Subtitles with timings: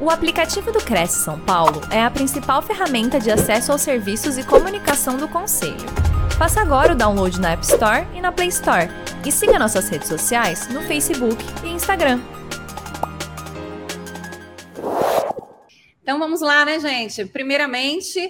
[0.00, 4.44] O aplicativo do Cresce São Paulo é a principal ferramenta de acesso aos serviços e
[4.44, 5.74] comunicação do Conselho.
[6.38, 8.88] Faça agora o download na App Store e na Play Store.
[9.26, 12.20] E siga nossas redes sociais no Facebook e Instagram.
[16.00, 17.24] Então vamos lá, né, gente?
[17.24, 18.20] Primeiramente,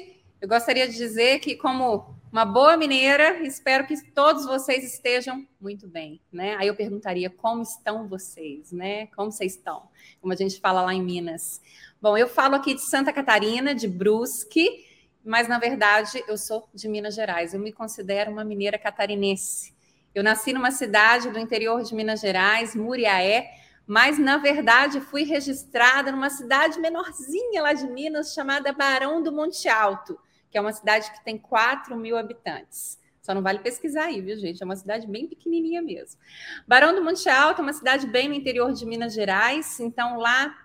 [0.41, 5.89] eu gostaria de dizer que, como uma boa mineira, espero que todos vocês estejam muito
[5.89, 6.57] bem, né?
[6.57, 9.07] Aí eu perguntaria como estão vocês, né?
[9.09, 9.89] Como vocês estão?
[10.21, 11.61] como a gente fala lá em Minas.
[12.01, 14.85] Bom, eu falo aqui de Santa Catarina, de Brusque,
[15.25, 17.55] mas na verdade eu sou de Minas Gerais.
[17.55, 19.75] Eu me considero uma mineira catarinense.
[20.15, 23.51] Eu nasci numa cidade do interior de Minas Gerais, Muriaé,
[23.87, 29.69] mas na verdade fui registrada numa cidade menorzinha lá de Minas, chamada Barão do Monte
[29.69, 30.19] Alto,
[30.51, 32.99] que é uma cidade que tem 4 mil habitantes.
[33.21, 34.63] Só não vale pesquisar aí, viu, gente?
[34.63, 36.19] É uma cidade bem pequenininha mesmo.
[36.67, 39.79] Barão do Monte Alto é uma cidade bem no interior de Minas Gerais.
[39.81, 40.57] Então, lá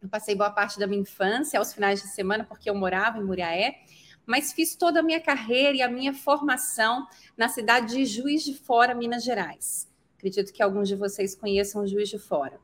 [0.00, 3.24] eu passei boa parte da minha infância, aos finais de semana, porque eu morava em
[3.24, 3.80] Muriaé.
[4.24, 7.06] Mas fiz toda a minha carreira e a minha formação
[7.36, 9.90] na cidade de Juiz de Fora, Minas Gerais.
[10.16, 12.60] Acredito que alguns de vocês conheçam Juiz de Fora.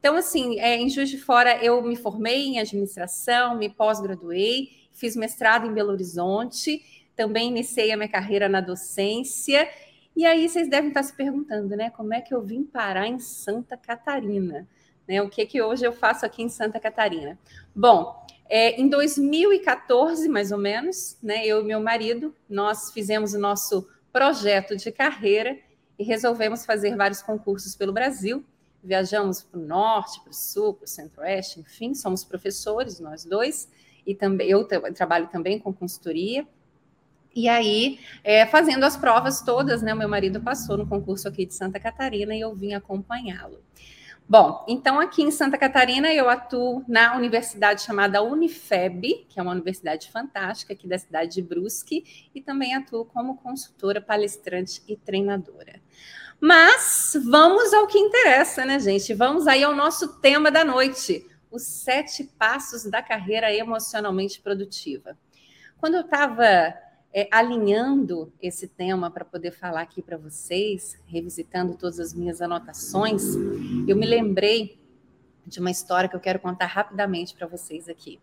[0.00, 5.16] Então, assim, é, em Juiz de Fora eu me formei em administração, me pós-graduei, fiz
[5.16, 6.84] mestrado em Belo Horizonte
[7.20, 9.68] também iniciei a minha carreira na docência.
[10.16, 11.90] E aí vocês devem estar se perguntando, né?
[11.90, 14.66] Como é que eu vim parar em Santa Catarina?
[15.06, 17.38] Né, o que que hoje eu faço aqui em Santa Catarina?
[17.74, 23.38] Bom, é, em 2014, mais ou menos, né, eu e meu marido, nós fizemos o
[23.38, 25.58] nosso projeto de carreira
[25.98, 28.42] e resolvemos fazer vários concursos pelo Brasil.
[28.82, 33.68] Viajamos para o norte, para o sul, para o centro-oeste, enfim, somos professores, nós dois,
[34.06, 36.46] e também eu trabalho também com consultoria.
[37.34, 39.94] E aí, é, fazendo as provas todas, né?
[39.94, 43.62] Meu marido passou no concurso aqui de Santa Catarina e eu vim acompanhá-lo.
[44.28, 49.50] Bom, então aqui em Santa Catarina eu atuo na universidade chamada Unifeb, que é uma
[49.50, 55.80] universidade fantástica aqui da cidade de Brusque, e também atuo como consultora, palestrante e treinadora.
[56.40, 59.12] Mas vamos ao que interessa, né, gente?
[59.14, 65.18] Vamos aí ao nosso tema da noite: os sete passos da carreira emocionalmente produtiva.
[65.78, 66.74] Quando eu estava
[67.12, 73.22] é, alinhando esse tema para poder falar aqui para vocês, revisitando todas as minhas anotações,
[73.86, 74.78] eu me lembrei
[75.46, 78.20] de uma história que eu quero contar rapidamente para vocês aqui.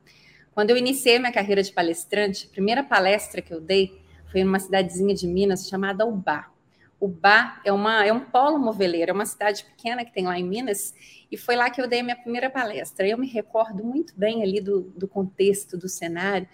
[0.54, 4.02] Quando eu iniciei minha carreira de palestrante, a primeira palestra que eu dei
[4.32, 6.52] foi numa cidadezinha de Minas chamada Ubá.
[7.00, 10.44] Ubá é, uma, é um polo moveleiro, é uma cidade pequena que tem lá em
[10.44, 10.94] Minas,
[11.32, 13.08] e foi lá que eu dei minha primeira palestra.
[13.08, 16.48] Eu me recordo muito bem ali do, do contexto, do cenário,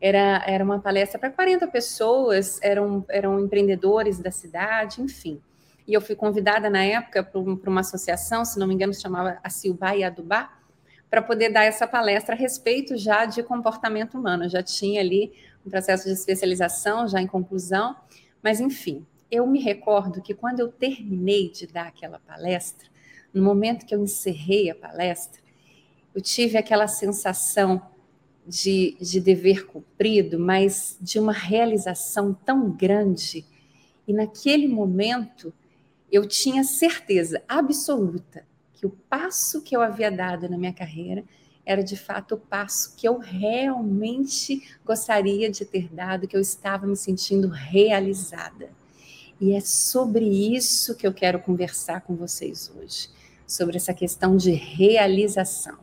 [0.00, 5.40] era, era uma palestra para 40 pessoas, eram, eram empreendedores da cidade, enfim.
[5.86, 9.38] E eu fui convidada na época para uma associação, se não me engano, se chamava
[9.42, 10.52] a Silba e Adubá,
[11.10, 14.44] para poder dar essa palestra a respeito já de comportamento humano.
[14.44, 15.32] Eu já tinha ali
[15.64, 17.96] um processo de especialização, já em conclusão,
[18.42, 22.88] mas enfim, eu me recordo que quando eu terminei de dar aquela palestra,
[23.32, 25.40] no momento que eu encerrei a palestra,
[26.14, 27.82] eu tive aquela sensação
[28.46, 33.44] de, de dever cumprido, mas de uma realização tão grande.
[34.06, 35.52] E naquele momento
[36.10, 41.22] eu tinha certeza absoluta que o passo que eu havia dado na minha carreira
[41.66, 46.86] era de fato o passo que eu realmente gostaria de ter dado, que eu estava
[46.86, 48.70] me sentindo realizada.
[49.40, 53.08] E é sobre isso que eu quero conversar com vocês hoje,
[53.46, 55.78] sobre essa questão de realização.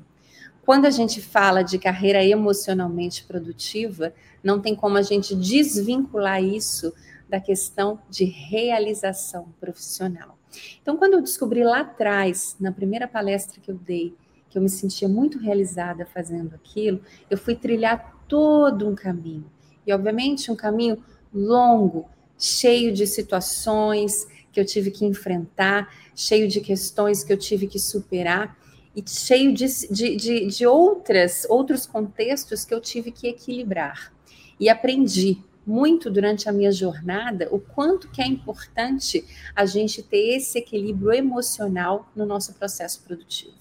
[0.66, 6.94] Quando a gente fala de carreira emocionalmente produtiva, não tem como a gente desvincular isso
[7.30, 10.38] da questão de realização profissional.
[10.82, 14.16] Então, quando eu descobri lá atrás, na primeira palestra que eu dei,
[14.50, 19.46] que eu me sentia muito realizada fazendo aquilo, eu fui trilhar todo um caminho.
[19.86, 20.98] E, obviamente, um caminho
[21.34, 27.68] longo, cheio de situações que eu tive que enfrentar, cheio de questões que eu tive
[27.68, 28.58] que superar
[28.96, 34.14] e cheio de, de, de, de outras, outros contextos que eu tive que equilibrar.
[34.58, 40.38] E aprendi muito durante a minha jornada o quanto que é importante a gente ter
[40.38, 43.58] esse equilíbrio emocional no nosso processo produtivo.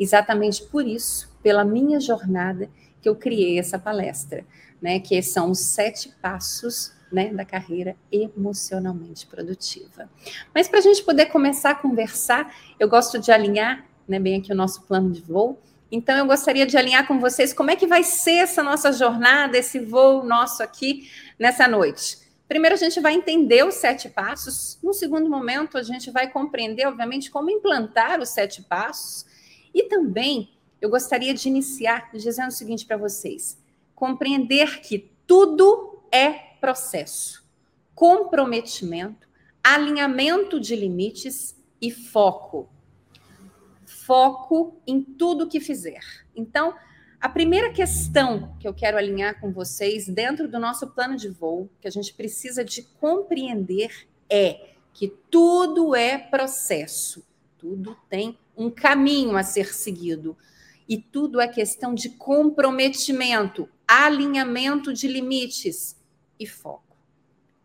[0.00, 2.68] Exatamente por isso, pela minha jornada,
[3.00, 4.44] que eu criei essa palestra,
[4.80, 10.10] né, que são os sete passos né, da carreira emocionalmente produtiva.
[10.52, 14.52] Mas para a gente poder começar a conversar, eu gosto de alinhar né, bem aqui
[14.52, 15.58] o nosso plano de voo.
[15.92, 19.56] Então, eu gostaria de alinhar com vocês como é que vai ser essa nossa jornada,
[19.56, 21.08] esse voo nosso aqui
[21.38, 22.18] nessa noite.
[22.48, 24.76] Primeiro, a gente vai entender os sete passos.
[24.82, 29.24] No segundo momento, a gente vai compreender, obviamente, como implantar os sete passos.
[29.72, 30.50] E também
[30.80, 33.56] eu gostaria de iniciar dizendo o seguinte para vocês:
[33.94, 37.46] compreender que tudo é processo,
[37.94, 39.28] comprometimento,
[39.62, 42.70] alinhamento de limites e foco.
[43.84, 46.00] Foco em tudo que fizer.
[46.34, 46.74] Então,
[47.20, 51.68] a primeira questão que eu quero alinhar com vocês dentro do nosso plano de voo,
[51.82, 57.26] que a gente precisa de compreender é que tudo é processo,
[57.58, 60.34] tudo tem um caminho a ser seguido
[60.88, 66.02] e tudo é questão de comprometimento, alinhamento de limites
[66.44, 66.96] e foco.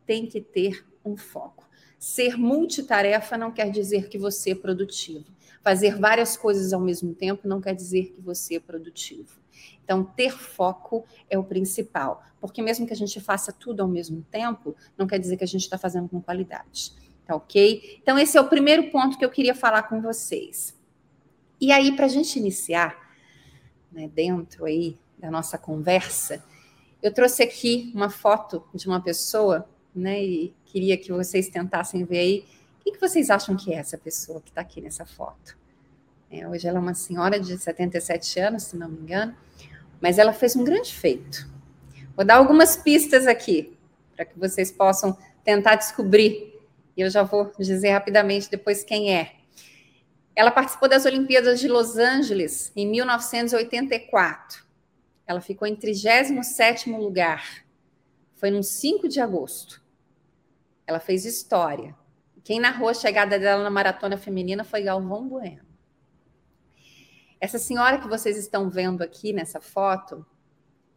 [0.05, 1.69] Tem que ter um foco.
[1.97, 5.25] Ser multitarefa não quer dizer que você é produtivo.
[5.61, 9.39] Fazer várias coisas ao mesmo tempo não quer dizer que você é produtivo.
[9.83, 14.25] Então, ter foco é o principal, porque mesmo que a gente faça tudo ao mesmo
[14.31, 16.93] tempo, não quer dizer que a gente está fazendo com qualidade.
[17.25, 17.99] Tá ok?
[18.01, 20.77] Então, esse é o primeiro ponto que eu queria falar com vocês.
[21.59, 22.97] E aí, para a gente iniciar,
[23.91, 26.43] né, dentro aí da nossa conversa,
[27.01, 32.19] eu trouxe aqui uma foto de uma pessoa, né, e queria que vocês tentassem ver
[32.19, 32.45] aí.
[32.79, 35.57] O que, vocês acham que é essa pessoa que está aqui nessa foto?
[36.31, 39.35] É, hoje ela é uma senhora de 77 anos, se não me engano,
[40.01, 41.47] mas ela fez um grande feito.
[42.15, 43.77] Vou dar algumas pistas aqui
[44.15, 46.53] para que vocês possam tentar descobrir.
[46.95, 49.35] E eu já vou dizer rapidamente depois quem é.
[50.35, 54.68] Ela participou das Olimpíadas de Los Angeles em 1984.
[55.29, 57.63] Ela ficou em 37º lugar.
[58.33, 59.79] Foi no 5 de agosto.
[60.87, 61.95] Ela fez história.
[62.43, 65.61] Quem narrou a chegada dela na maratona feminina foi Galvão Bueno.
[67.39, 70.25] Essa senhora que vocês estão vendo aqui nessa foto,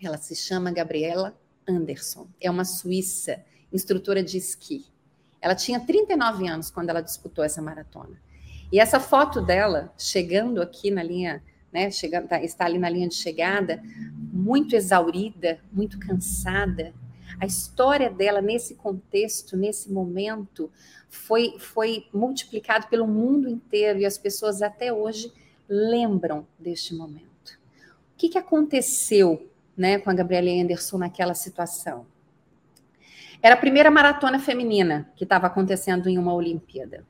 [0.02, 1.38] ela se chama Gabriela
[1.68, 2.26] Anderson.
[2.40, 4.86] É uma suíça, instrutora de esqui.
[5.42, 8.18] Ela tinha 39 anos quando ela disputou essa maratona.
[8.72, 13.08] E essa foto dela chegando aqui na linha, né, chegando, tá, está ali na linha
[13.08, 13.82] de chegada,
[14.42, 16.92] muito exaurida, muito cansada.
[17.40, 20.70] A história dela nesse contexto, nesse momento,
[21.08, 25.32] foi, foi multiplicado pelo mundo inteiro e as pessoas até hoje
[25.68, 27.52] lembram deste momento.
[28.12, 32.06] O que, que aconteceu né, com a Gabriela Anderson naquela situação?
[33.40, 37.04] Era a primeira maratona feminina que estava acontecendo em uma Olimpíada.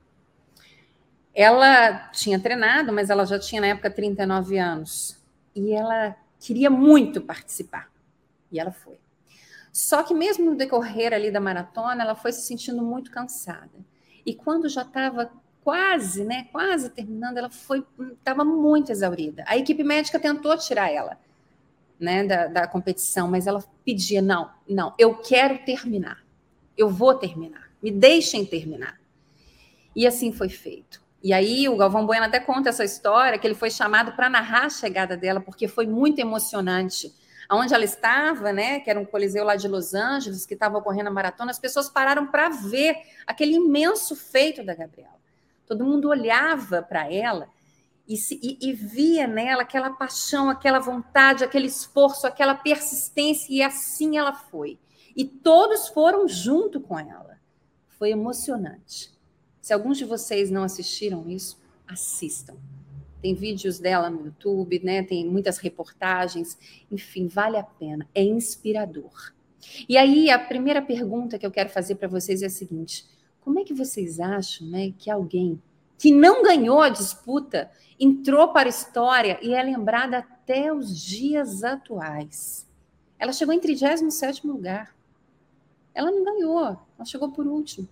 [1.34, 5.22] Ela tinha treinado, mas ela já tinha na época 39 anos.
[5.54, 7.90] E ela queria muito participar.
[8.50, 8.98] E ela foi.
[9.72, 13.70] Só que mesmo no decorrer ali da maratona, ela foi se sentindo muito cansada.
[14.26, 15.32] E quando já estava
[15.64, 19.44] quase, né, quase terminando, ela foi, estava muito exaurida.
[19.46, 21.18] A equipe médica tentou tirar ela,
[21.98, 26.22] né, da, da competição, mas ela pedia, não, não, eu quero terminar,
[26.76, 29.00] eu vou terminar, me deixem terminar.
[29.94, 31.01] E assim foi feito.
[31.22, 34.66] E aí o Galvão Bueno até conta essa história, que ele foi chamado para narrar
[34.66, 37.14] a chegada dela, porque foi muito emocionante.
[37.50, 41.08] Onde ela estava, né, que era um coliseu lá de Los Angeles, que estava ocorrendo
[41.08, 42.96] a maratona, as pessoas pararam para ver
[43.26, 45.20] aquele imenso feito da Gabriela.
[45.66, 47.48] Todo mundo olhava para ela
[48.08, 53.62] e, se, e, e, via nela aquela paixão, aquela vontade, aquele esforço, aquela persistência, e
[53.62, 54.78] assim ela foi.
[55.14, 57.38] E todos foram junto com ela.
[57.98, 59.11] Foi emocionante.
[59.62, 62.56] Se alguns de vocês não assistiram isso, assistam.
[63.22, 65.04] Tem vídeos dela no YouTube, né?
[65.04, 66.58] Tem muitas reportagens,
[66.90, 69.32] enfim, vale a pena, é inspirador.
[69.88, 73.06] E aí a primeira pergunta que eu quero fazer para vocês é a seguinte:
[73.40, 75.62] como é que vocês acham né, que alguém
[75.96, 77.70] que não ganhou a disputa
[78.00, 82.68] entrou para a história e é lembrada até os dias atuais?
[83.16, 84.92] Ela chegou em 37 lugar.
[85.94, 87.88] Ela não ganhou, ela chegou por último.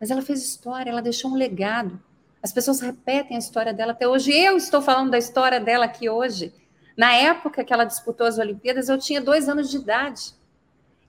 [0.00, 2.00] Mas ela fez história, ela deixou um legado.
[2.42, 4.32] As pessoas repetem a história dela até hoje.
[4.32, 6.54] Eu estou falando da história dela aqui hoje.
[6.96, 10.34] Na época que ela disputou as Olimpíadas, eu tinha dois anos de idade.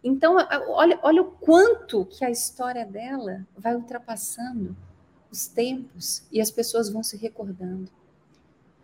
[0.04, 0.36] Então,
[0.70, 4.76] olha, olha o quanto que a história dela vai ultrapassando
[5.32, 7.90] os tempos e as pessoas vão se recordando.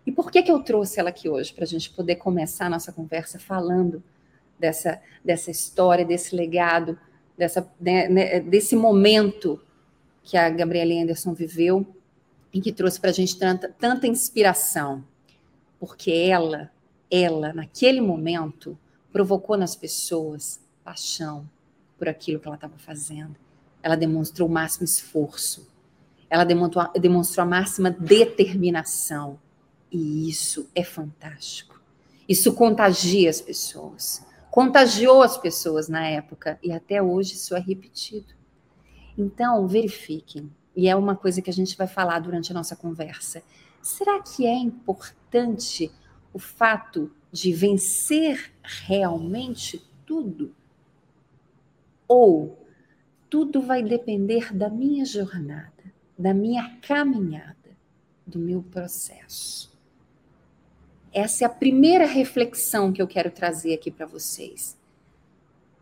[0.05, 1.53] E por que, que eu trouxe ela aqui hoje?
[1.53, 4.01] Para a gente poder começar a nossa conversa falando
[4.57, 6.97] dessa, dessa história, desse legado,
[7.37, 9.61] dessa, né, né desse momento
[10.27, 11.87] que a Gabriela Anderson viveu
[12.51, 15.01] e que trouxe para a gente tanta, tanta inspiração.
[15.79, 16.69] Porque ela,
[17.09, 18.77] ela, naquele momento,
[19.09, 21.49] provocou nas pessoas paixão
[21.97, 23.37] por aquilo que ela estava fazendo.
[23.81, 25.65] Ela demonstrou o máximo esforço.
[26.29, 29.39] Ela demonstrou, demonstrou a máxima determinação.
[29.89, 31.81] E isso é fantástico.
[32.27, 34.25] Isso contagia as pessoas.
[34.51, 38.36] Contagiou as pessoas na época e até hoje isso é repetido.
[39.17, 40.51] Então, verifiquem.
[40.75, 43.41] E é uma coisa que a gente vai falar durante a nossa conversa.
[43.81, 45.91] Será que é importante
[46.31, 50.53] o fato de vencer realmente tudo?
[52.07, 52.63] Ou
[53.29, 57.55] tudo vai depender da minha jornada, da minha caminhada,
[58.25, 59.75] do meu processo?
[61.11, 64.77] Essa é a primeira reflexão que eu quero trazer aqui para vocês.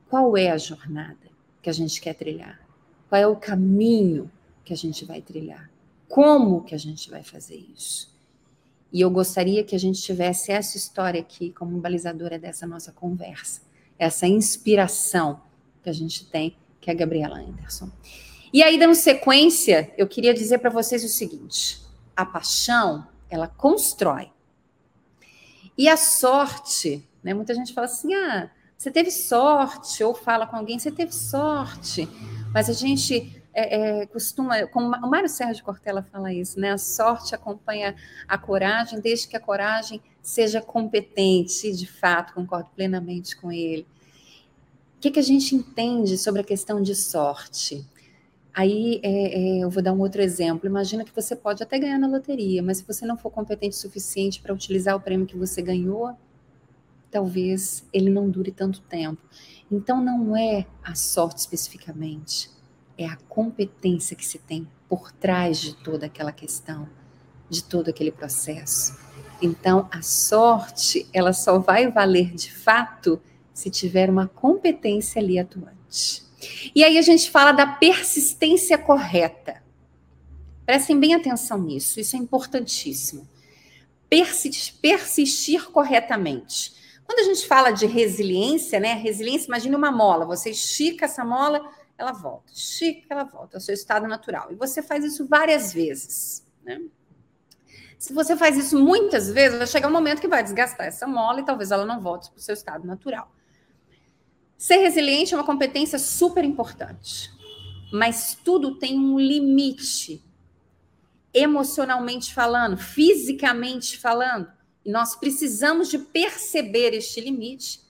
[0.10, 1.30] Qual é a jornada
[1.62, 2.65] que a gente quer trilhar?
[3.10, 4.32] Qual é o caminho
[4.64, 5.70] que a gente vai trilhar?
[6.08, 8.14] Como que a gente vai fazer isso?
[8.92, 13.62] E eu gostaria que a gente tivesse essa história aqui como balizadora dessa nossa conversa,
[14.00, 15.42] essa inspiração
[15.84, 17.90] que a gente tem, que é a Gabriela Anderson.
[18.54, 21.82] E aí, dando sequência, eu queria dizer para vocês o seguinte:
[22.16, 24.32] a paixão, ela constrói.
[25.78, 27.34] E a sorte, né?
[27.34, 32.08] Muita gente fala assim: ah, você teve sorte, ou fala com alguém, você teve sorte.
[32.56, 36.72] Mas a gente é, é, costuma, como o Mário Sérgio Cortella fala isso, né?
[36.72, 37.94] A sorte acompanha
[38.26, 43.86] a coragem, desde que a coragem seja competente, de fato, concordo plenamente com ele.
[44.96, 47.86] O que, que a gente entende sobre a questão de sorte?
[48.54, 50.66] Aí é, é, eu vou dar um outro exemplo.
[50.66, 53.80] Imagina que você pode até ganhar na loteria, mas se você não for competente o
[53.80, 56.16] suficiente para utilizar o prêmio que você ganhou,
[57.12, 59.22] talvez ele não dure tanto tempo.
[59.72, 62.50] Então não é a sorte especificamente,
[62.98, 66.88] é a competência que se tem por trás de toda aquela questão,
[67.50, 68.98] de todo aquele processo.
[69.42, 73.22] Então, a sorte, ela só vai valer de fato
[73.54, 76.24] se tiver uma competência ali atuante.
[76.74, 79.64] E aí a gente fala da persistência correta.
[80.66, 83.28] Prestem bem atenção nisso, isso é importantíssimo.
[84.10, 86.75] Persistir, persistir corretamente.
[87.06, 88.94] Quando a gente fala de resiliência, né?
[88.94, 91.62] Resiliência, imagine uma mola, você estica essa mola,
[91.98, 94.52] ela volta, estica, ela volta, é o seu estado natural.
[94.52, 96.82] E você faz isso várias vezes, né?
[97.98, 101.40] Se você faz isso muitas vezes, vai chegar um momento que vai desgastar essa mola
[101.40, 103.32] e talvez ela não volte para o seu estado natural.
[104.58, 107.32] Ser resiliente é uma competência super importante,
[107.92, 110.24] mas tudo tem um limite.
[111.34, 114.48] Emocionalmente falando, fisicamente falando,
[114.86, 117.82] e nós precisamos de perceber este limite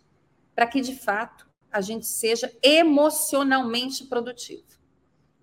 [0.56, 4.64] para que de fato a gente seja emocionalmente produtivo.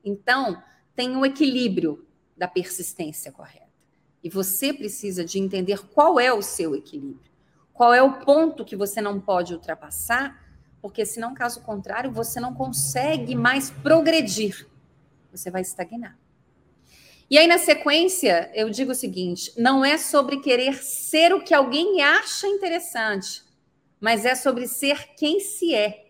[0.03, 0.63] Então,
[0.97, 3.71] tem um equilíbrio da persistência correta.
[4.25, 7.31] E você precisa de entender qual é o seu equilíbrio.
[7.75, 10.43] Qual é o ponto que você não pode ultrapassar,
[10.81, 14.67] porque senão, caso contrário, você não consegue mais progredir.
[15.31, 16.19] Você vai estagnar.
[17.33, 21.55] E aí, na sequência, eu digo o seguinte: não é sobre querer ser o que
[21.55, 23.43] alguém acha interessante,
[23.99, 26.09] mas é sobre ser quem se é.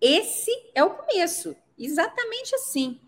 [0.00, 3.00] Esse é o começo, exatamente assim.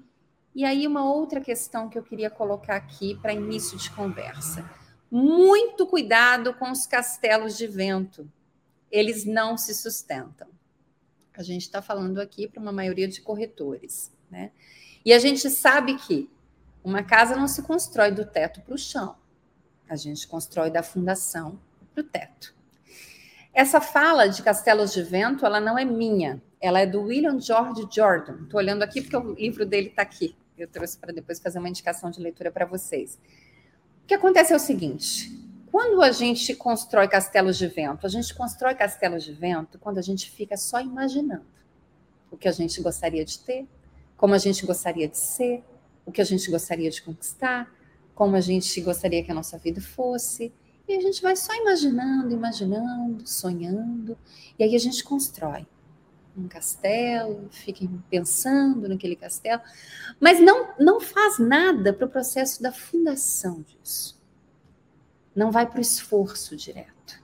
[0.52, 4.68] E aí, uma outra questão que eu queria colocar aqui para início de conversa.
[5.08, 8.28] Muito cuidado com os castelos de vento.
[8.90, 10.48] Eles não se sustentam.
[11.34, 14.50] A gente está falando aqui para uma maioria de corretores, né?
[15.04, 16.28] E a gente sabe que
[16.82, 19.16] uma casa não se constrói do teto para o chão.
[19.88, 21.58] A gente constrói da fundação
[21.94, 22.54] para o teto.
[23.52, 27.88] Essa fala de castelos de vento, ela não é minha, ela é do William George
[27.90, 28.42] Jordan.
[28.42, 30.36] Estou olhando aqui porque o livro dele está aqui.
[30.56, 33.18] Eu trouxe para depois fazer uma indicação de leitura para vocês.
[34.04, 35.30] O que acontece é o seguinte:
[35.70, 40.02] quando a gente constrói castelos de vento, a gente constrói castelos de vento quando a
[40.02, 41.46] gente fica só imaginando
[42.30, 43.66] o que a gente gostaria de ter,
[44.16, 45.64] como a gente gostaria de ser,
[46.08, 47.70] o que a gente gostaria de conquistar,
[48.14, 50.50] como a gente gostaria que a nossa vida fosse.
[50.88, 54.16] E a gente vai só imaginando, imaginando, sonhando,
[54.58, 55.66] e aí a gente constrói
[56.34, 59.60] um castelo, fiquem pensando naquele castelo,
[60.18, 64.18] mas não, não faz nada para o processo da fundação disso.
[65.36, 67.22] Não vai para o esforço direto.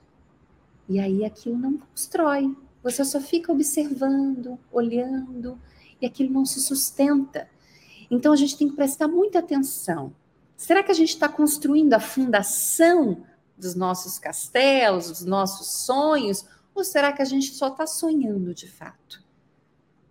[0.87, 2.55] E aí aquilo não constrói.
[2.83, 5.59] Você só fica observando, olhando,
[5.99, 7.49] e aquilo não se sustenta.
[8.09, 10.13] Então a gente tem que prestar muita atenção.
[10.55, 13.23] Será que a gente está construindo a fundação
[13.57, 18.67] dos nossos castelos, dos nossos sonhos, ou será que a gente só está sonhando de
[18.67, 19.23] fato?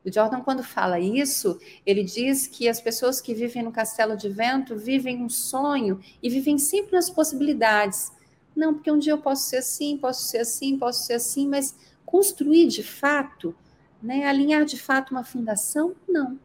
[0.05, 4.29] O Jordan, quando fala isso, ele diz que as pessoas que vivem no castelo de
[4.29, 8.13] vento vivem um sonho e vivem sempre nas possibilidades.
[8.55, 11.75] Não, porque um dia eu posso ser assim, posso ser assim, posso ser assim, mas
[12.05, 13.57] construir de fato,
[14.03, 16.39] né, alinhar de fato uma fundação, não,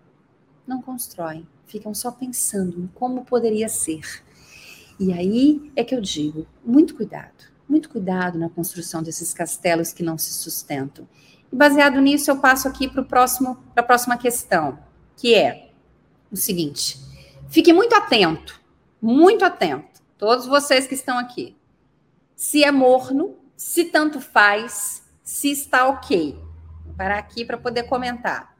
[0.69, 1.45] não constroem.
[1.65, 4.23] Ficam só pensando em como poderia ser.
[4.99, 10.01] E aí é que eu digo, muito cuidado muito cuidado na construção desses castelos que
[10.01, 11.07] não se sustentam.
[11.51, 14.79] E baseado nisso, eu passo aqui para a próxima questão,
[15.15, 15.69] que é
[16.31, 16.99] o seguinte:
[17.47, 18.59] fique muito atento,
[18.99, 21.55] muito atento, todos vocês que estão aqui.
[22.35, 26.37] se é morno, se tanto faz, se está ok.
[26.85, 28.57] Vou parar aqui para poder comentar.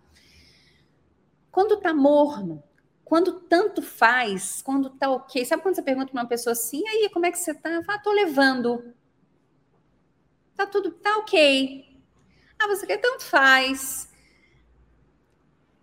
[1.51, 2.63] Quando está morno,
[3.03, 5.44] quando tanto faz, quando está ok.
[5.44, 7.82] Sabe quando você pergunta para uma pessoa assim, aí, como é que você está?
[7.88, 8.94] Ah, tô levando.
[10.56, 11.89] Tá tudo, tá ok.
[12.60, 14.10] Ah, você quer tanto faz.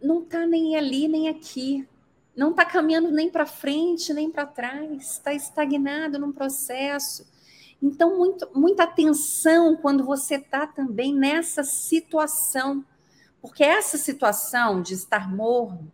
[0.00, 1.88] Não tá nem ali, nem aqui.
[2.36, 5.12] Não tá caminhando nem para frente, nem para trás.
[5.12, 7.26] Está estagnado num processo.
[7.82, 12.84] Então, muito, muita atenção quando você está também nessa situação.
[13.40, 15.90] Porque essa situação de estar morno,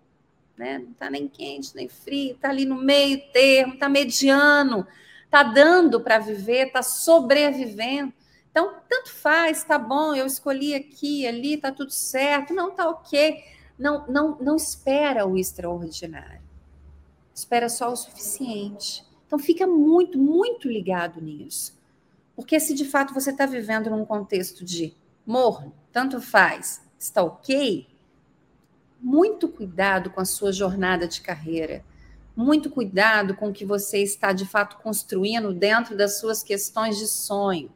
[0.56, 0.78] né?
[0.78, 4.86] Não está nem quente, nem frio, está ali no meio termo, está mediano,
[5.24, 8.12] está dando para viver, está sobrevivendo.
[8.50, 13.42] Então, tanto faz, tá bom, eu escolhi aqui, ali, tá tudo certo, não tá ok.
[13.78, 16.42] Não, não, não espera o extraordinário.
[17.34, 19.04] Espera só o suficiente.
[19.26, 21.80] Então, fica muito, muito ligado nisso.
[22.36, 24.94] Porque se de fato você está vivendo num contexto de
[25.24, 27.86] morno, tanto faz, está ok,
[29.00, 31.84] muito cuidado com a sua jornada de carreira,
[32.36, 37.06] muito cuidado com o que você está de fato construindo dentro das suas questões de
[37.08, 37.70] sonho.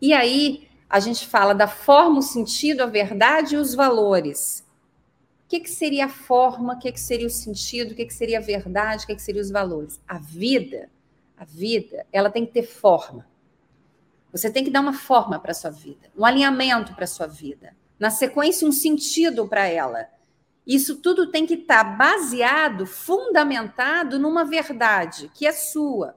[0.00, 4.64] E aí a gente fala da forma, o sentido, a verdade e os valores.
[5.44, 8.14] O que, que seria a forma, o que, que seria o sentido, o que, que
[8.14, 10.00] seria a verdade, o que, que seria os valores?
[10.06, 10.90] A vida,
[11.36, 13.26] a vida, ela tem que ter forma.
[14.30, 17.26] Você tem que dar uma forma para a sua vida, um alinhamento para a sua
[17.26, 17.74] vida.
[18.00, 20.08] Na sequência, um sentido para ela.
[20.66, 26.16] Isso tudo tem que estar tá baseado, fundamentado numa verdade que é sua,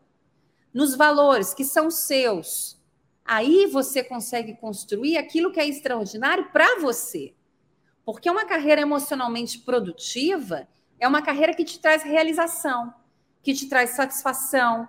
[0.73, 2.81] nos valores que são seus.
[3.25, 7.33] Aí você consegue construir aquilo que é extraordinário para você.
[8.05, 10.67] Porque uma carreira emocionalmente produtiva
[10.99, 12.93] é uma carreira que te traz realização,
[13.41, 14.87] que te traz satisfação,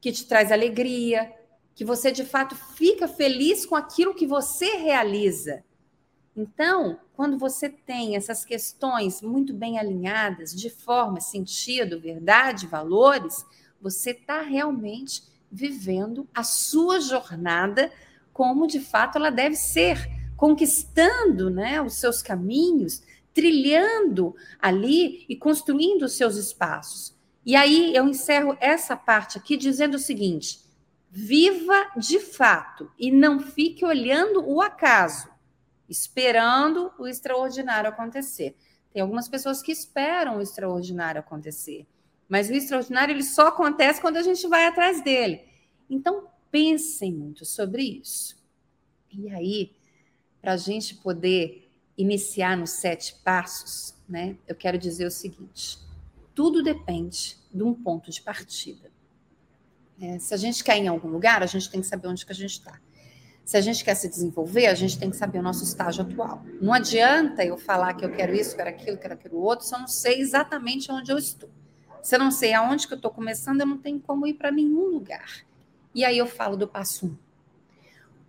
[0.00, 1.34] que te traz alegria,
[1.74, 5.64] que você de fato fica feliz com aquilo que você realiza.
[6.36, 13.44] Então, quando você tem essas questões muito bem alinhadas, de forma, sentido, verdade, valores,
[13.80, 17.90] você está realmente vivendo a sua jornada
[18.32, 23.02] como de fato ela deve ser, conquistando né, os seus caminhos,
[23.34, 27.14] trilhando ali e construindo os seus espaços.
[27.44, 30.60] E aí eu encerro essa parte aqui dizendo o seguinte:
[31.10, 35.28] viva de fato e não fique olhando o acaso
[35.90, 38.56] esperando o extraordinário acontecer.
[38.92, 41.86] Tem algumas pessoas que esperam o extraordinário acontecer,
[42.28, 45.42] mas o extraordinário ele só acontece quando a gente vai atrás dele.
[45.88, 48.40] Então, pensem muito sobre isso.
[49.12, 49.72] E aí,
[50.40, 55.78] para a gente poder iniciar nos sete passos, né, eu quero dizer o seguinte:
[56.34, 58.90] tudo depende de um ponto de partida.
[60.00, 62.24] É, se a gente quer ir em algum lugar, a gente tem que saber onde
[62.24, 62.80] que a gente está.
[63.50, 66.40] Se a gente quer se desenvolver, a gente tem que saber o nosso estágio atual.
[66.62, 69.80] Não adianta eu falar que eu quero isso, quero aquilo, quero aquilo outro, se eu
[69.80, 71.50] não sei exatamente onde eu estou.
[72.00, 74.52] Se eu não sei aonde que eu estou começando, eu não tenho como ir para
[74.52, 75.44] nenhum lugar.
[75.92, 77.16] E aí eu falo do passo um.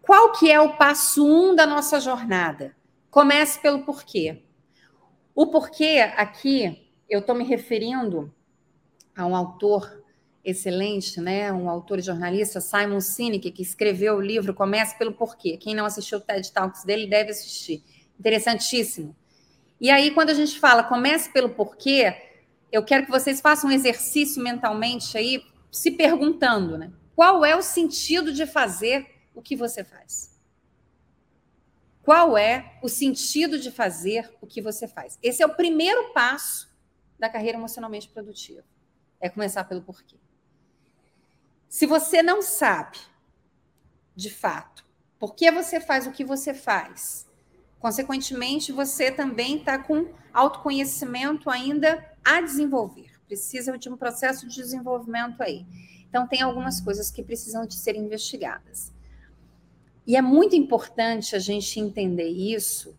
[0.02, 2.76] Qual que é o passo um da nossa jornada?
[3.12, 4.42] Comece pelo porquê.
[5.36, 8.34] O porquê aqui eu estou me referindo
[9.16, 10.01] a um autor
[10.43, 11.51] excelente, né?
[11.51, 15.58] Um autor e jornalista, Simon Sinek, que escreveu o livro Comece pelo Porquê.
[15.58, 17.84] Quem não assistiu o TED Talks dele deve assistir.
[18.19, 19.15] Interessantíssimo.
[19.82, 22.15] E aí, quando a gente fala comece pelo porquê,
[22.71, 26.91] eu quero que vocês façam um exercício mentalmente aí, se perguntando, né?
[27.15, 30.39] Qual é o sentido de fazer o que você faz?
[32.04, 35.17] Qual é o sentido de fazer o que você faz?
[35.21, 36.69] Esse é o primeiro passo
[37.17, 38.63] da carreira emocionalmente produtiva.
[39.19, 40.17] É começar pelo porquê.
[41.72, 42.98] Se você não sabe,
[44.14, 44.86] de fato,
[45.18, 47.26] por que você faz o que você faz,
[47.80, 53.10] consequentemente, você também está com autoconhecimento ainda a desenvolver.
[53.26, 55.66] Precisa de um processo de desenvolvimento aí.
[56.10, 58.92] Então, tem algumas coisas que precisam de ser investigadas.
[60.06, 62.94] E é muito importante a gente entender isso,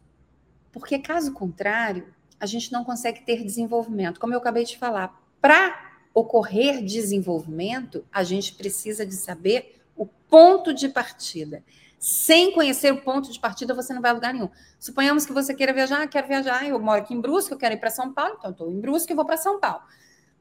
[0.72, 2.06] porque caso contrário,
[2.40, 4.18] a gente não consegue ter desenvolvimento.
[4.18, 10.72] Como eu acabei de falar, para ocorrer desenvolvimento, a gente precisa de saber o ponto
[10.72, 11.62] de partida.
[11.98, 14.50] Sem conhecer o ponto de partida, você não vai a lugar nenhum.
[14.78, 17.74] Suponhamos que você queira viajar, ah, quero viajar, eu moro aqui em Brusque, eu quero
[17.74, 19.82] ir para São Paulo, então estou em Brusque e vou para São Paulo.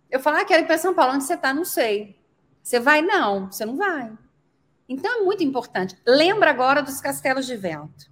[0.10, 1.54] Eu falo, ah, quero ir para São Paulo, onde você está?
[1.54, 2.20] Não sei.
[2.64, 3.02] Você vai?
[3.02, 4.12] Não, você não vai.
[4.90, 5.96] Então é muito importante.
[6.06, 8.12] Lembra agora dos castelos de vento.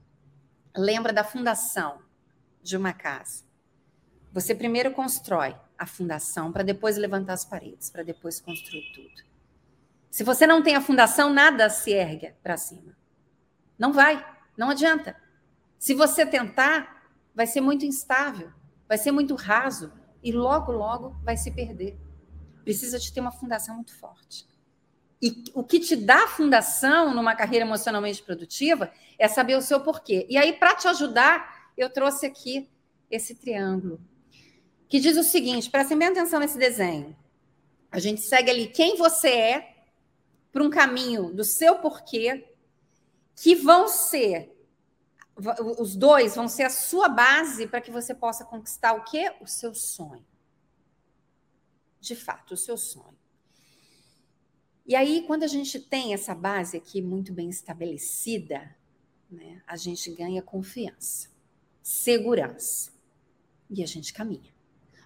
[0.77, 1.99] Lembra da fundação
[2.61, 3.43] de uma casa.
[4.31, 9.23] Você primeiro constrói a fundação para depois levantar as paredes, para depois construir tudo.
[10.11, 12.97] Se você não tem a fundação, nada se ergue para cima.
[13.77, 14.23] Não vai,
[14.57, 15.15] não adianta.
[15.77, 18.51] Se você tentar, vai ser muito instável,
[18.87, 21.97] vai ser muito raso e logo, logo vai se perder.
[22.63, 24.45] Precisa de ter uma fundação muito forte.
[25.21, 30.25] E o que te dá fundação numa carreira emocionalmente produtiva é saber o seu porquê.
[30.29, 32.69] E aí, para te ajudar, eu trouxe aqui
[33.09, 33.99] esse triângulo,
[34.89, 37.15] que diz o seguinte: prestem bem atenção nesse desenho.
[37.91, 39.75] A gente segue ali quem você é
[40.51, 42.53] para um caminho do seu porquê,
[43.35, 44.55] que vão ser
[45.77, 49.33] os dois vão ser a sua base para que você possa conquistar o quê?
[49.39, 50.25] O seu sonho.
[51.99, 53.17] De fato, o seu sonho.
[54.85, 58.75] E aí, quando a gente tem essa base aqui muito bem estabelecida,
[59.29, 61.29] né, a gente ganha confiança,
[61.81, 62.91] segurança.
[63.69, 64.51] E a gente caminha.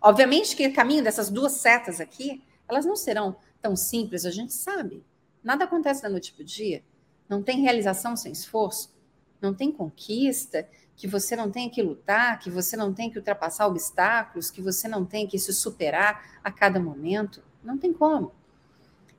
[0.03, 4.51] Obviamente que o caminho dessas duas setas aqui, elas não serão tão simples, a gente
[4.51, 5.01] sabe.
[5.41, 6.83] Nada acontece da noite para o dia.
[7.29, 8.93] Não tem realização sem esforço.
[9.41, 13.65] Não tem conquista que você não tem que lutar, que você não tem que ultrapassar
[13.65, 17.41] obstáculos, que você não tem que se superar a cada momento.
[17.63, 18.33] Não tem como.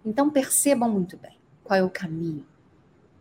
[0.05, 2.47] Então percebam muito bem qual é o caminho,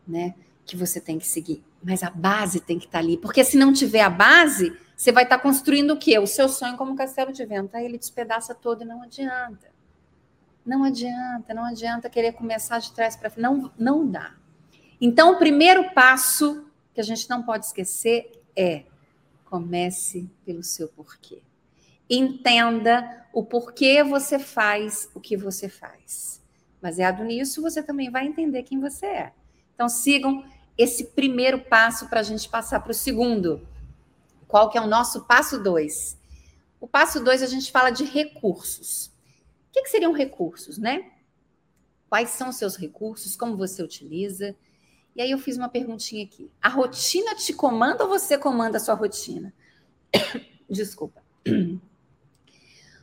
[0.05, 1.63] né, que você tem que seguir.
[1.81, 5.23] Mas a base tem que estar ali, porque se não tiver a base, você vai
[5.23, 6.17] estar construindo o quê?
[6.19, 7.75] O seu sonho como um castelo de vento.
[7.75, 9.71] Aí ele despedaça todo e não adianta.
[10.65, 13.43] Não adianta, não adianta querer começar de trás para frente.
[13.43, 14.35] Não, não dá.
[15.01, 18.83] Então, o primeiro passo que a gente não pode esquecer é
[19.43, 21.41] comece pelo seu porquê.
[22.09, 26.41] Entenda o porquê você faz o que você faz.
[26.81, 29.33] Baseado nisso, você também vai entender quem você é.
[29.73, 30.45] Então, sigam
[30.77, 33.67] esse primeiro passo para a gente passar para o segundo.
[34.53, 36.15] Qual que é o nosso passo dois?
[36.79, 39.07] O passo dois a gente fala de recursos.
[39.07, 41.09] O que, que seriam recursos, né?
[42.07, 43.35] Quais são os seus recursos?
[43.35, 44.55] Como você utiliza?
[45.15, 46.51] E aí eu fiz uma perguntinha aqui.
[46.61, 49.51] A rotina te comanda ou você comanda a sua rotina?
[50.69, 51.23] Desculpa.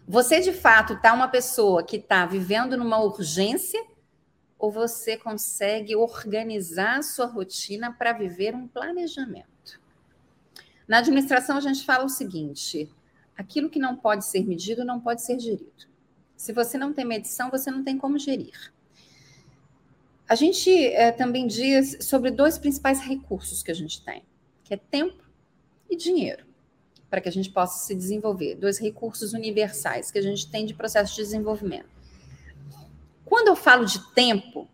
[0.07, 3.85] Você de fato está uma pessoa que está vivendo numa urgência
[4.57, 9.50] ou você consegue organizar a sua rotina para viver um planejamento?
[10.91, 12.91] Na administração a gente fala o seguinte:
[13.39, 15.87] aquilo que não pode ser medido não pode ser gerido.
[16.37, 18.73] Se você não tem medição, você não tem como gerir.
[20.29, 24.25] A gente é, também diz sobre dois principais recursos que a gente tem,
[24.65, 25.23] que é tempo
[25.89, 26.45] e dinheiro
[27.09, 28.57] para que a gente possa se desenvolver.
[28.57, 31.89] Dois recursos universais que a gente tem de processo de desenvolvimento.
[33.25, 34.69] Quando eu falo de tempo,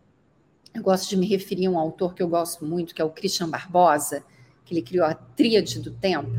[0.73, 3.11] eu gosto de me referir a um autor que eu gosto muito, que é o
[3.11, 4.25] Christian Barbosa,
[4.67, 6.31] que ele criou a Tríade do Tempo,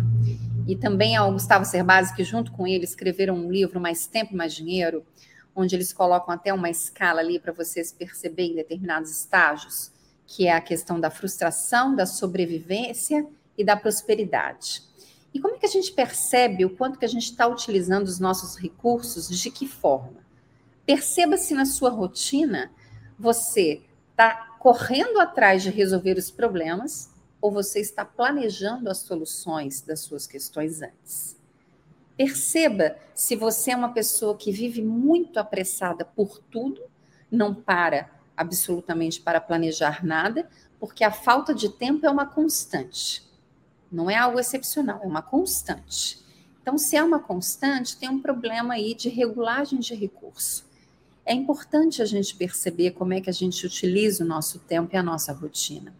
[0.67, 4.53] e também ao Gustavo Cerbasi, que junto com ele escreveram um livro, Mais Tempo, Mais
[4.53, 5.03] Dinheiro,
[5.55, 9.91] onde eles colocam até uma escala ali para vocês perceberem determinados estágios,
[10.27, 13.25] que é a questão da frustração, da sobrevivência
[13.57, 14.83] e da prosperidade.
[15.33, 18.19] E como é que a gente percebe o quanto que a gente está utilizando os
[18.19, 20.17] nossos recursos, de que forma?
[20.85, 22.71] Perceba se na sua rotina
[23.17, 27.09] você está correndo atrás de resolver os problemas
[27.47, 31.37] ou você está planejando as soluções das suas questões antes.
[32.17, 36.81] Perceba se você é uma pessoa que vive muito apressada por tudo,
[37.31, 43.23] não para absolutamente para planejar nada, porque a falta de tempo é uma constante.
[43.89, 46.21] Não é algo excepcional, é uma constante.
[46.61, 50.65] Então, se é uma constante, tem um problema aí de regulagem de recurso.
[51.25, 54.97] É importante a gente perceber como é que a gente utiliza o nosso tempo e
[54.97, 55.95] a nossa rotina.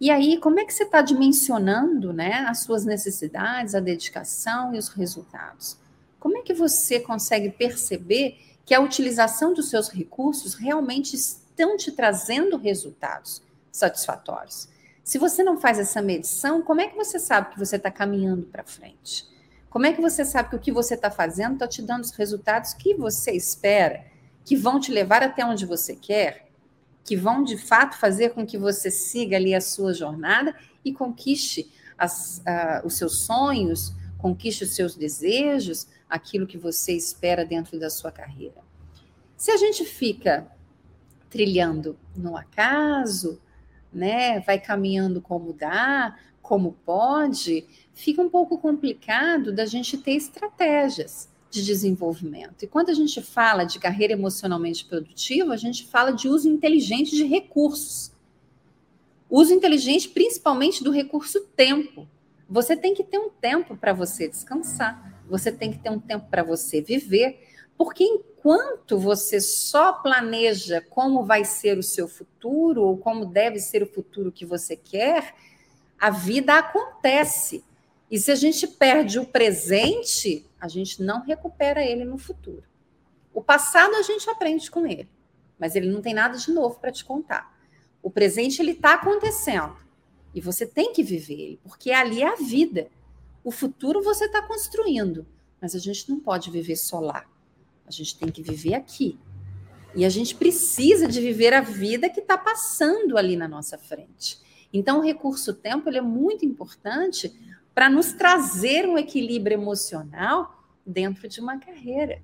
[0.00, 4.78] E aí, como é que você está dimensionando né, as suas necessidades, a dedicação e
[4.78, 5.76] os resultados?
[6.18, 11.92] Como é que você consegue perceber que a utilização dos seus recursos realmente estão te
[11.92, 14.68] trazendo resultados satisfatórios?
[15.04, 18.46] Se você não faz essa medição, como é que você sabe que você está caminhando
[18.46, 19.28] para frente?
[19.68, 22.12] Como é que você sabe que o que você está fazendo está te dando os
[22.12, 24.04] resultados que você espera,
[24.46, 26.49] que vão te levar até onde você quer,
[27.04, 31.72] que vão de fato fazer com que você siga ali a sua jornada e conquiste
[31.96, 37.90] as, uh, os seus sonhos, conquiste os seus desejos, aquilo que você espera dentro da
[37.90, 38.62] sua carreira.
[39.36, 40.46] Se a gente fica
[41.28, 43.40] trilhando no acaso,
[43.92, 51.28] né, vai caminhando como dá, como pode, fica um pouco complicado da gente ter estratégias
[51.50, 52.62] de desenvolvimento.
[52.62, 57.16] E quando a gente fala de carreira emocionalmente produtiva, a gente fala de uso inteligente
[57.16, 58.12] de recursos.
[59.28, 62.08] Uso inteligente principalmente do recurso tempo.
[62.48, 66.26] Você tem que ter um tempo para você descansar, você tem que ter um tempo
[66.28, 67.46] para você viver,
[67.80, 73.82] Porque enquanto você só planeja como vai ser o seu futuro ou como deve ser
[73.82, 75.34] o futuro que você quer,
[75.98, 77.64] a vida acontece.
[78.10, 82.64] E se a gente perde o presente, a gente não recupera ele no futuro.
[83.32, 85.08] O passado a gente aprende com ele,
[85.58, 87.56] mas ele não tem nada de novo para te contar.
[88.02, 89.76] O presente ele está acontecendo
[90.34, 92.88] e você tem que viver ele, porque ali é a vida.
[93.42, 95.26] O futuro você está construindo,
[95.60, 97.24] mas a gente não pode viver só lá.
[97.86, 99.18] A gente tem que viver aqui.
[99.94, 104.38] E a gente precisa de viver a vida que está passando ali na nossa frente.
[104.72, 107.32] Então, o recurso tempo ele é muito importante
[107.74, 112.22] para nos trazer um equilíbrio emocional dentro de uma carreira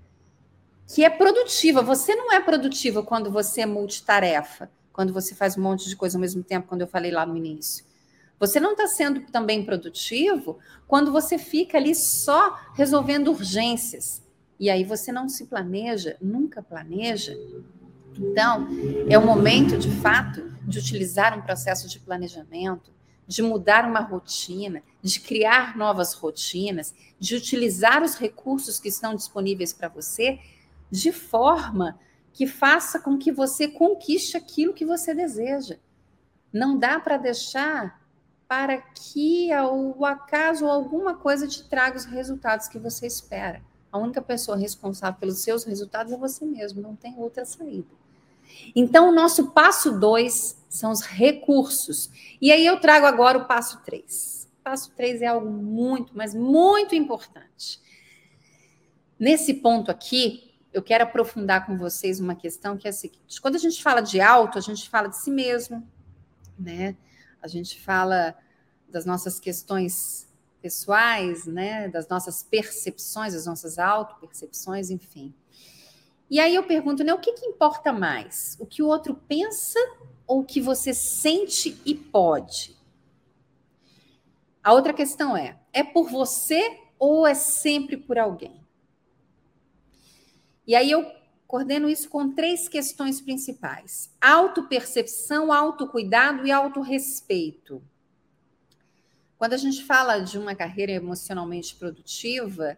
[0.86, 1.82] que é produtiva.
[1.82, 6.16] Você não é produtiva quando você é multitarefa, quando você faz um monte de coisa
[6.16, 7.84] ao mesmo tempo, quando eu falei lá no início.
[8.38, 14.22] Você não está sendo também produtivo quando você fica ali só resolvendo urgências.
[14.58, 17.36] E aí você não se planeja, nunca planeja.
[18.18, 18.66] Então,
[19.08, 22.90] é o momento, de fato, de utilizar um processo de planejamento,
[23.26, 29.72] de mudar uma rotina, de criar novas rotinas, de utilizar os recursos que estão disponíveis
[29.72, 30.38] para você
[30.90, 31.98] de forma
[32.32, 35.78] que faça com que você conquiste aquilo que você deseja.
[36.52, 38.00] Não dá para deixar
[38.46, 43.62] para que o acaso ou alguma coisa te traga os resultados que você espera.
[43.90, 47.88] A única pessoa responsável pelos seus resultados é você mesmo, não tem outra saída.
[48.74, 52.10] Então, o nosso passo dois são os recursos.
[52.40, 54.48] E aí eu trago agora o passo três.
[54.60, 57.80] O passo três é algo muito, mas muito importante.
[59.18, 63.56] Nesse ponto aqui, eu quero aprofundar com vocês uma questão que é a seguinte: quando
[63.56, 65.86] a gente fala de alto, a gente fala de si mesmo,
[66.58, 66.96] né?
[67.40, 68.36] A gente fala
[68.88, 70.28] das nossas questões
[70.60, 71.88] pessoais, né?
[71.88, 75.34] Das nossas percepções, das nossas auto-percepções, enfim.
[76.28, 77.14] E aí eu pergunto, né?
[77.14, 78.56] O que, que importa mais?
[78.60, 79.78] O que o outro pensa
[80.26, 82.76] ou o que você sente e pode?
[84.62, 88.60] A outra questão é: é por você ou é sempre por alguém?
[90.66, 91.08] E aí eu
[91.46, 97.80] coordeno isso com três questões principais: autopercepção, autocuidado e autorrespeito.
[99.38, 102.76] Quando a gente fala de uma carreira emocionalmente produtiva,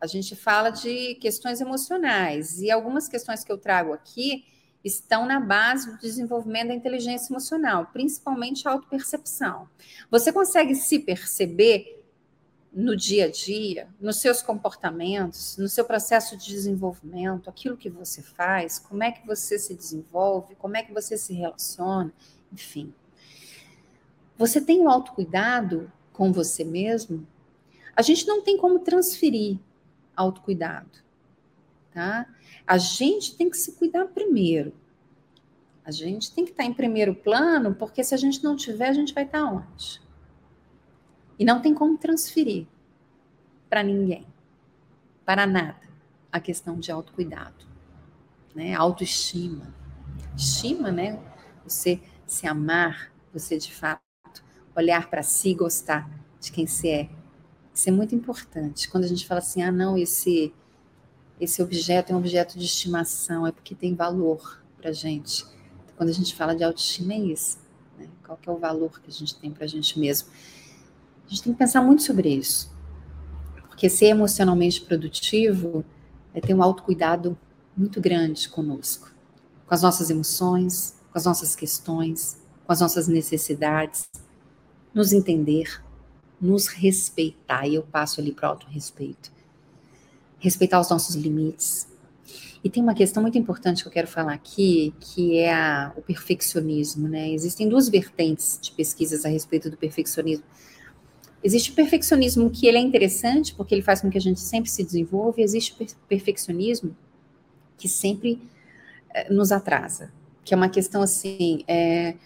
[0.00, 2.60] a gente fala de questões emocionais.
[2.60, 4.44] E algumas questões que eu trago aqui
[4.84, 9.68] estão na base do desenvolvimento da inteligência emocional, principalmente a autopercepção.
[10.10, 11.98] Você consegue se perceber
[12.72, 18.22] no dia a dia, nos seus comportamentos, no seu processo de desenvolvimento, aquilo que você
[18.22, 22.12] faz, como é que você se desenvolve, como é que você se relaciona,
[22.52, 22.92] enfim.
[24.36, 27.26] Você tem um autocuidado com você mesmo?
[27.96, 29.58] A gente não tem como transferir
[30.18, 30.90] autocuidado,
[31.92, 32.26] tá?
[32.66, 34.74] A gente tem que se cuidar primeiro.
[35.84, 38.92] A gente tem que estar em primeiro plano, porque se a gente não tiver, a
[38.92, 40.02] gente vai estar onde?
[41.38, 42.66] E não tem como transferir
[43.70, 44.26] para ninguém,
[45.24, 45.80] para nada,
[46.32, 47.64] a questão de autocuidado,
[48.54, 48.74] né?
[48.74, 49.72] Autoestima.
[50.36, 51.18] Estima, né?
[51.64, 54.02] Você se amar, você de fato
[54.74, 57.17] olhar para si, gostar de quem você é.
[57.78, 58.90] Isso é muito importante.
[58.90, 60.52] Quando a gente fala assim, ah, não, esse
[61.40, 65.46] esse objeto é um objeto de estimação, é porque tem valor para gente.
[65.96, 67.56] Quando a gente fala de autoestima, é isso.
[67.96, 68.08] Né?
[68.26, 70.28] Qual que é o valor que a gente tem para a gente mesmo?
[71.24, 72.68] A gente tem que pensar muito sobre isso.
[73.68, 75.84] Porque ser emocionalmente produtivo
[76.34, 77.38] é ter um autocuidado
[77.76, 79.14] muito grande conosco,
[79.64, 84.10] com as nossas emoções, com as nossas questões, com as nossas necessidades,
[84.92, 85.80] nos entender,
[86.40, 87.66] nos respeitar.
[87.66, 89.30] E eu passo ali para o autorrespeito.
[90.38, 91.88] Respeitar os nossos limites.
[92.62, 96.02] E tem uma questão muito importante que eu quero falar aqui, que é a, o
[96.02, 97.30] perfeccionismo, né?
[97.30, 100.44] Existem duas vertentes de pesquisas a respeito do perfeccionismo.
[101.42, 104.68] Existe o perfeccionismo que ele é interessante porque ele faz com que a gente sempre
[104.68, 106.96] se desenvolva, e existe o perfeccionismo
[107.76, 108.42] que sempre
[109.14, 110.12] é, nos atrasa,
[110.44, 112.16] que é uma questão assim, é,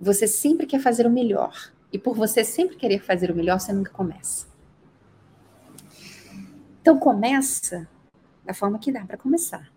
[0.00, 3.72] você sempre quer fazer o melhor, e por você sempre querer fazer o melhor, você
[3.72, 4.46] nunca começa.
[6.80, 7.88] Então começa
[8.44, 9.70] da forma que dá para começar.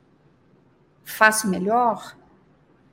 [1.03, 2.17] Faça o melhor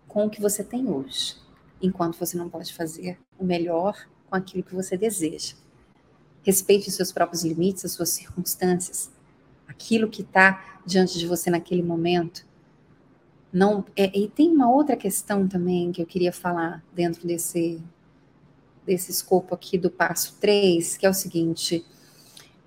[0.09, 1.37] com o que você tem hoje,
[1.80, 3.96] enquanto você não pode fazer o melhor
[4.28, 5.54] com aquilo que você deseja.
[6.42, 9.11] Respeite os seus próprios limites, as suas circunstâncias,
[9.68, 12.46] aquilo que está diante de você naquele momento.
[13.52, 17.83] Não, é, e tem uma outra questão também que eu queria falar dentro desse,
[18.84, 21.84] desse escopo aqui do passo 3, que é o seguinte: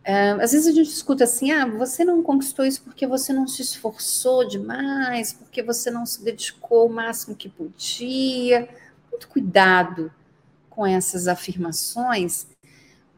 [0.04, 3.48] Uh, às vezes a gente escuta assim: ah, você não conquistou isso porque você não
[3.48, 8.68] se esforçou demais, porque você não se dedicou o máximo que podia.
[9.10, 10.12] Muito cuidado
[10.70, 12.48] com essas afirmações,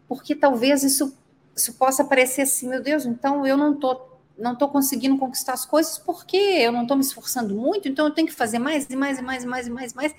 [0.08, 1.18] porque talvez isso,
[1.56, 5.66] isso possa parecer assim: meu Deus, então eu não estou não estou conseguindo conquistar as
[5.66, 8.96] coisas porque eu não estou me esforçando muito, então eu tenho que fazer mais e
[8.96, 10.16] mais e mais e mais e mais e mais.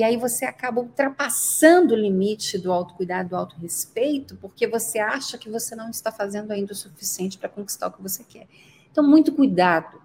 [0.00, 5.50] E aí você acaba ultrapassando o limite do autocuidado, do autorrespeito, porque você acha que
[5.50, 8.46] você não está fazendo ainda o suficiente para conquistar o que você quer.
[8.90, 10.00] Então, muito cuidado.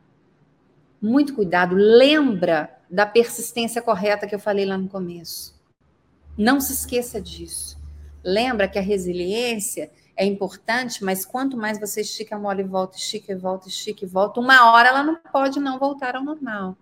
[1.01, 1.75] Muito cuidado.
[1.77, 5.55] Lembra da persistência correta que eu falei lá no começo.
[6.37, 7.77] Não se esqueça disso.
[8.21, 12.97] Lembra que a resiliência é importante, mas quanto mais você estica a mola e volta,
[12.97, 16.75] estica e volta, estica e volta, uma hora ela não pode não voltar ao normal.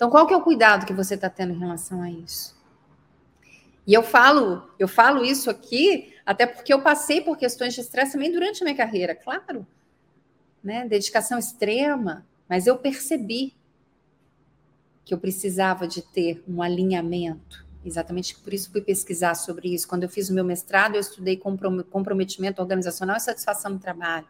[0.00, 2.58] Então, qual que é o cuidado que você está tendo em relação a isso?
[3.86, 8.12] E eu falo, eu falo isso aqui até porque eu passei por questões de estresse
[8.12, 9.66] também durante a minha carreira, claro,
[10.64, 10.88] né?
[10.88, 13.54] Dedicação extrema, mas eu percebi
[15.04, 17.66] que eu precisava de ter um alinhamento.
[17.84, 19.86] Exatamente por isso fui pesquisar sobre isso.
[19.86, 24.26] Quando eu fiz o meu mestrado, eu estudei comprometimento organizacional e satisfação no trabalho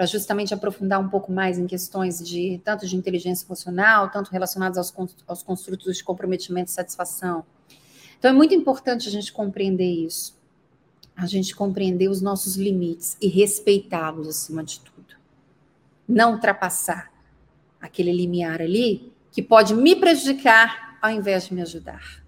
[0.00, 4.78] para justamente aprofundar um pouco mais em questões de tanto de inteligência emocional, tanto relacionadas
[4.78, 4.94] aos,
[5.26, 7.44] aos construtos de comprometimento e satisfação.
[8.18, 10.34] Então é muito importante a gente compreender isso,
[11.14, 15.16] a gente compreender os nossos limites e respeitá-los acima de tudo.
[16.08, 17.12] Não ultrapassar
[17.78, 22.24] aquele limiar ali que pode me prejudicar ao invés de me ajudar.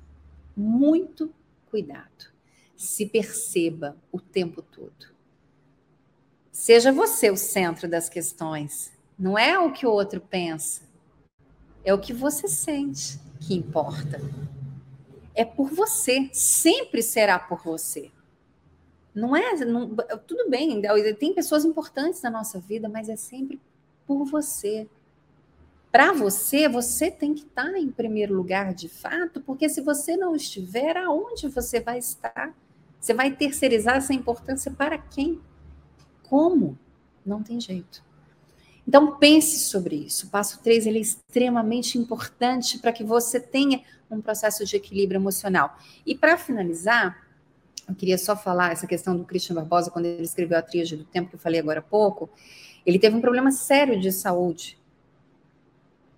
[0.55, 1.33] Muito
[1.71, 2.27] cuidado.
[2.77, 5.12] Se perceba o tempo todo.
[6.53, 8.93] Seja você o centro das questões.
[9.19, 10.83] Não é o que o outro pensa.
[11.83, 14.21] É o que você sente que importa.
[15.35, 16.29] É por você.
[16.33, 18.12] Sempre será por você.
[19.15, 19.65] Não é.
[19.65, 20.83] Não, tudo bem,
[21.19, 23.59] tem pessoas importantes na nossa vida, mas é sempre
[24.07, 24.87] por você.
[25.91, 30.37] Para você, você tem que estar em primeiro lugar de fato, porque se você não
[30.37, 32.55] estiver, aonde você vai estar?
[33.01, 35.41] Você vai terceirizar essa importância para quem?
[36.33, 36.79] Como?
[37.27, 38.03] Não tem jeito.
[38.88, 40.29] Então pense sobre isso.
[40.29, 45.18] O passo 3 ele é extremamente importante para que você tenha um processo de equilíbrio
[45.18, 45.77] emocional.
[46.07, 47.29] E para finalizar,
[47.87, 51.05] eu queria só falar essa questão do Christian Barbosa, quando ele escreveu a Tríade do
[51.05, 52.31] Tempo, que eu falei agora há pouco,
[52.87, 54.81] ele teve um problema sério de saúde,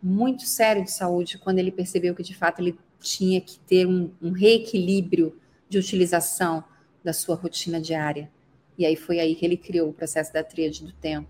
[0.01, 4.13] muito sério de saúde, quando ele percebeu que de fato ele tinha que ter um,
[4.23, 5.37] um reequilíbrio
[5.69, 6.63] de utilização
[7.03, 8.31] da sua rotina diária.
[8.77, 11.29] E aí foi aí que ele criou o processo da tríade do tempo.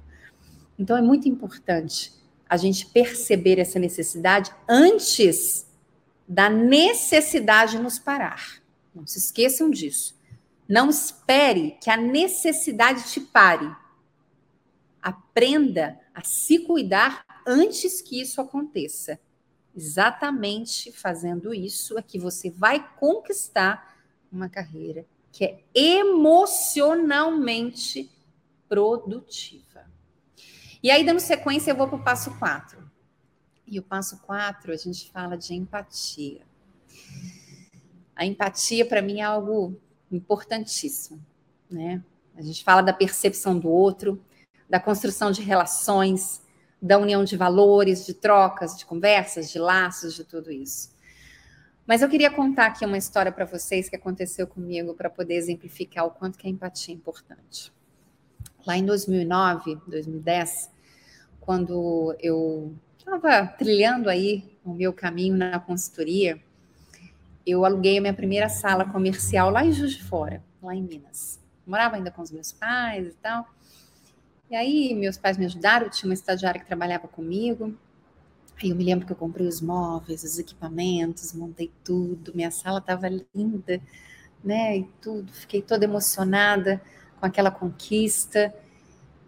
[0.79, 2.13] Então é muito importante
[2.49, 5.67] a gente perceber essa necessidade antes
[6.27, 8.63] da necessidade nos parar.
[8.95, 10.19] Não se esqueçam disso.
[10.69, 13.71] Não espere que a necessidade te pare.
[15.03, 19.21] Aprenda a se cuidar antes que isso aconteça.
[19.77, 23.99] Exatamente fazendo isso é que você vai conquistar
[24.31, 28.11] uma carreira que é emocionalmente
[28.69, 29.85] produtiva.
[30.81, 32.89] E aí, dando sequência, eu vou para o passo 4.
[33.67, 36.43] E o passo 4, a gente fala de empatia.
[38.15, 39.77] A empatia, para mim, é algo
[40.13, 41.21] importantíssimo,
[41.69, 42.01] né?
[42.37, 44.25] A gente fala da percepção do outro,
[44.71, 46.41] da construção de relações,
[46.81, 50.94] da união de valores, de trocas, de conversas, de laços, de tudo isso.
[51.87, 56.07] Mas eu queria contar aqui uma história para vocês que aconteceu comigo para poder exemplificar
[56.07, 57.71] o quanto que a empatia é importante.
[58.67, 60.71] Lá em 2009, 2010,
[61.41, 66.41] quando eu estava trilhando aí o meu caminho na consultoria,
[67.47, 71.39] eu aluguei a minha primeira sala comercial lá em Juiz de Fora, lá em Minas.
[71.67, 73.47] morava ainda com os meus pais e tal.
[74.51, 77.77] E aí meus pais me ajudaram, tinha uma estagiária que trabalhava comigo,
[78.63, 82.79] Aí eu me lembro que eu comprei os móveis, os equipamentos, montei tudo, minha sala
[82.79, 83.81] estava linda,
[84.43, 84.79] né?
[84.79, 86.81] E tudo, fiquei toda emocionada
[87.19, 88.55] com aquela conquista.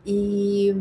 [0.04, 0.76] E,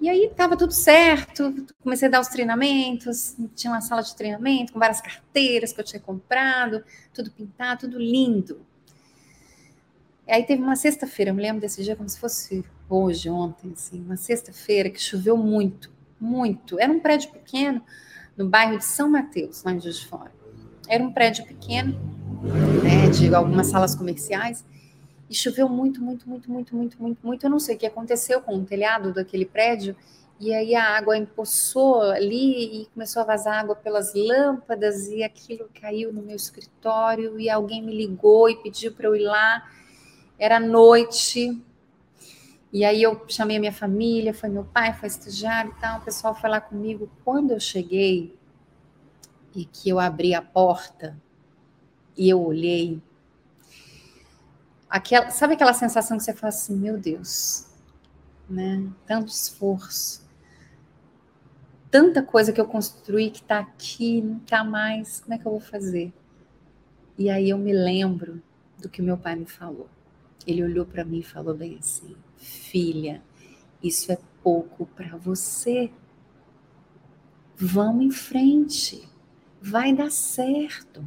[0.00, 4.72] e aí estava tudo certo, comecei a dar os treinamentos, tinha uma sala de treinamento
[4.72, 6.84] com várias carteiras que eu tinha comprado,
[7.14, 8.60] tudo pintado, tudo lindo.
[10.26, 13.72] E aí teve uma sexta-feira, eu me lembro desse dia como se fosse hoje, ontem,
[13.72, 16.78] assim, uma sexta-feira que choveu muito muito.
[16.78, 17.82] Era um prédio pequeno
[18.36, 20.32] no bairro de São Mateus, lá em Juiz de Fora.
[20.88, 21.98] Era um prédio pequeno,
[22.82, 24.64] né, de algumas salas comerciais,
[25.28, 27.44] e choveu muito, muito, muito, muito, muito, muito, muito.
[27.44, 29.96] Eu não sei o que aconteceu com o telhado daquele prédio,
[30.38, 35.68] e aí a água empoçou ali e começou a vazar água pelas lâmpadas, e aquilo
[35.80, 39.68] caiu no meu escritório, e alguém me ligou e pediu para eu ir lá.
[40.38, 41.60] Era noite,
[42.72, 46.04] E aí eu chamei a minha família, foi meu pai, foi estagiário e tal, o
[46.04, 47.10] pessoal foi lá comigo.
[47.24, 48.36] Quando eu cheguei
[49.54, 51.16] e que eu abri a porta
[52.16, 53.00] e eu olhei,
[54.88, 57.66] aquela, sabe aquela sensação que você fala assim, meu Deus,
[58.48, 58.86] né?
[59.06, 60.26] Tanto esforço,
[61.90, 65.52] tanta coisa que eu construí que está aqui, não está mais, como é que eu
[65.52, 66.12] vou fazer?
[67.18, 68.42] E aí eu me lembro
[68.78, 69.88] do que meu pai me falou.
[70.46, 72.14] Ele olhou para mim e falou bem assim:
[72.46, 73.22] Filha,
[73.82, 75.90] isso é pouco para você.
[77.56, 79.08] Vamos em frente.
[79.60, 81.04] Vai dar certo.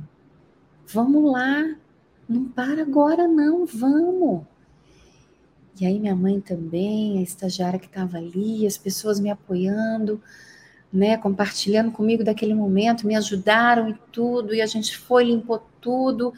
[0.85, 1.75] Vamos lá.
[2.27, 3.65] Não para agora, não.
[3.65, 4.45] Vamos.
[5.79, 10.21] E aí, minha mãe também, a estagiária que estava ali, as pessoas me apoiando,
[10.91, 16.33] né, compartilhando comigo daquele momento, me ajudaram e tudo, e a gente foi, limpou tudo,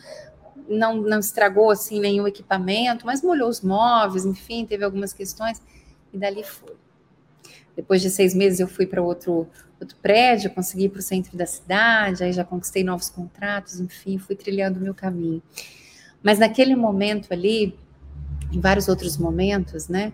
[0.72, 5.62] não, não estragou assim nenhum equipamento, mas molhou os móveis, enfim, teve algumas questões
[6.14, 6.76] e dali foi.
[7.76, 9.48] Depois de seis meses eu fui para outro,
[9.80, 14.36] outro prédio, consegui para o centro da cidade, aí já conquistei novos contratos, enfim, fui
[14.36, 15.42] trilhando o meu caminho.
[16.22, 17.78] Mas naquele momento ali,
[18.52, 20.14] em vários outros momentos, né,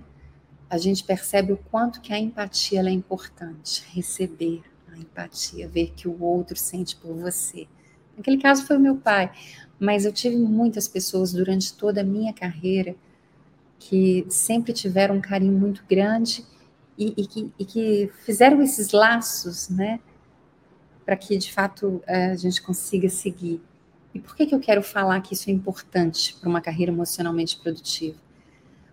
[0.70, 6.08] a gente percebe o quanto que a empatia é importante, receber a empatia, ver que
[6.08, 7.68] o outro sente por você.
[8.16, 9.32] Naquele caso foi o meu pai,
[9.80, 12.96] mas eu tive muitas pessoas durante toda a minha carreira
[13.80, 16.44] que sempre tiveram um carinho muito grande
[16.98, 20.00] e, e, que, e que, fizeram esses laços, né,
[21.06, 23.62] para que de fato a gente consiga seguir.
[24.14, 27.58] E por que, que eu quero falar que isso é importante para uma carreira emocionalmente
[27.58, 28.18] produtiva?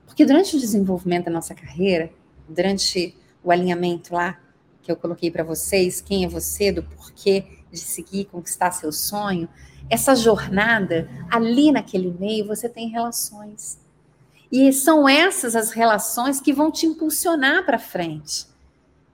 [0.05, 2.13] Porque durante o desenvolvimento da nossa carreira,
[2.49, 4.39] durante o alinhamento lá
[4.83, 9.49] que eu coloquei para vocês, quem é você, do porquê de seguir, conquistar seu sonho,
[9.91, 13.79] essa jornada, ali naquele meio, você tem relações.
[14.51, 18.47] E são essas as relações que vão te impulsionar para frente.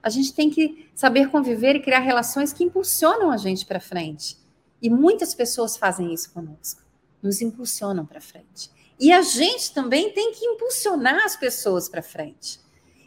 [0.02, 4.38] A gente tem que saber conviver e criar relações que impulsionam a gente para frente.
[4.80, 6.82] E muitas pessoas fazem isso conosco,
[7.22, 8.70] nos impulsionam para frente.
[8.98, 12.61] E a gente também tem que impulsionar as pessoas para frente.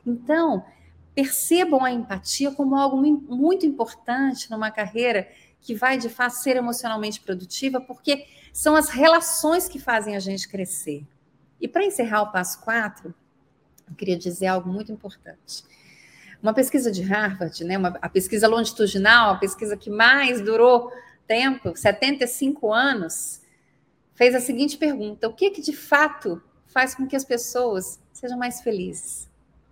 [0.06, 0.64] Então,
[1.16, 5.28] percebam a empatia como algo muito importante numa carreira
[5.64, 10.48] que vai de fato ser emocionalmente produtiva, porque são as relações que fazem a gente
[10.48, 11.08] crescer.
[11.60, 13.16] E para encerrar o passo 4,
[13.90, 15.64] eu queria dizer algo muito importante.
[16.42, 20.92] Uma pesquisa de Harvard, né, uma, a pesquisa longitudinal, a pesquisa que mais durou
[21.26, 23.42] tempo, 75 anos,
[24.14, 28.38] fez a seguinte pergunta: o que, que de fato faz com que as pessoas sejam
[28.38, 29.30] mais felizes?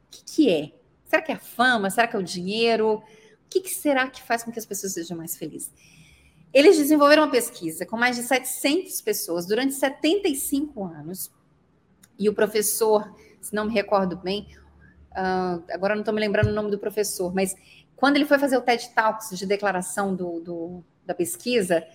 [0.08, 0.72] O que, que é?
[1.06, 1.90] Será que é a fama?
[1.90, 3.04] Será que é o dinheiro?
[3.52, 5.72] Que, que será que faz com que as pessoas sejam mais felizes?
[6.54, 11.32] Eles desenvolveram uma pesquisa com mais de 700 pessoas durante 75 anos.
[12.18, 14.48] E o professor, se não me recordo bem,
[15.12, 17.56] uh, agora não estou me lembrando o nome do professor, mas
[17.96, 21.86] quando ele foi fazer o TED Talks de declaração do, do, da pesquisa,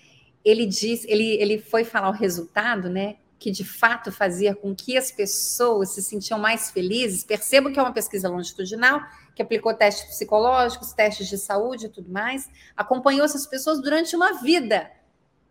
[0.44, 3.16] ele disse, ele, ele foi falar o resultado, né?
[3.38, 7.24] Que de fato fazia com que as pessoas se sentiam mais felizes.
[7.24, 9.00] Percebam que é uma pesquisa longitudinal,
[9.36, 14.40] que aplicou testes psicológicos, testes de saúde e tudo mais, acompanhou essas pessoas durante uma
[14.40, 14.90] vida.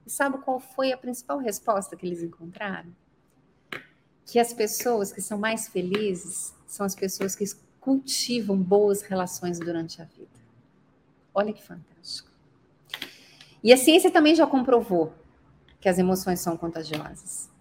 [0.04, 2.90] E sabe qual foi a principal resposta que eles encontraram?
[4.26, 7.46] Que as pessoas que são mais felizes são as pessoas que
[7.80, 10.28] cultivam boas relações durante a vida.
[11.32, 12.32] Olha que fantástico.
[13.64, 15.14] E a ciência também já comprovou
[15.80, 17.52] que as emoções são contagiosas.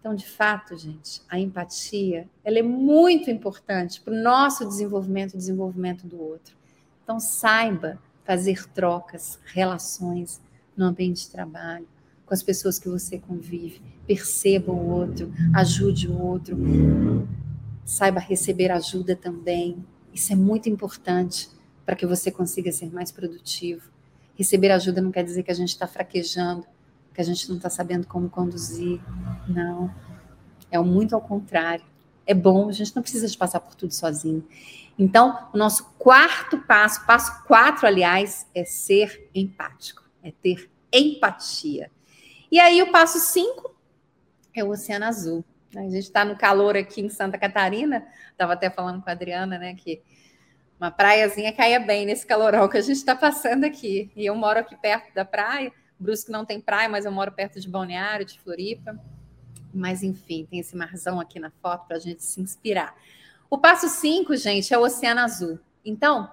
[0.00, 5.36] Então, de fato, gente, a empatia ela é muito importante para o nosso desenvolvimento e
[5.36, 6.56] desenvolvimento do outro.
[7.04, 10.40] Então, saiba fazer trocas, relações
[10.74, 11.86] no ambiente de trabalho,
[12.24, 13.82] com as pessoas que você convive.
[14.06, 16.56] Perceba o outro, ajude o outro,
[17.84, 19.84] saiba receber ajuda também.
[20.14, 21.50] Isso é muito importante
[21.84, 23.90] para que você consiga ser mais produtivo.
[24.34, 26.64] Receber ajuda não quer dizer que a gente está fraquejando,
[27.14, 29.00] que a gente não está sabendo como conduzir.
[29.48, 29.92] Não.
[30.70, 31.84] É muito ao contrário.
[32.26, 34.46] É bom, a gente não precisa de passar por tudo sozinho.
[34.98, 41.90] Então, o nosso quarto passo, passo quatro, aliás, é ser empático, é ter empatia.
[42.52, 43.74] E aí, o passo cinco
[44.54, 45.44] é o Oceano Azul.
[45.74, 49.58] A gente está no calor aqui em Santa Catarina, estava até falando com a Adriana,
[49.58, 50.02] né, que
[50.78, 54.10] uma praiazinha caia bem nesse calorão que a gente está passando aqui.
[54.16, 57.60] E eu moro aqui perto da praia, Brusque não tem praia, mas eu moro perto
[57.60, 58.98] de Balneário, de Floripa.
[59.72, 62.96] Mas, enfim, tem esse marzão aqui na foto para a gente se inspirar.
[63.48, 65.58] O passo 5, gente, é o Oceano Azul.
[65.84, 66.30] Então,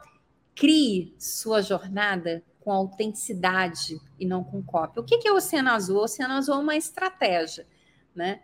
[0.56, 5.02] crie sua jornada com autenticidade e não com cópia.
[5.02, 5.98] O que é o Oceano Azul?
[5.98, 7.68] O Oceano Azul é uma estratégia,
[8.16, 8.42] né?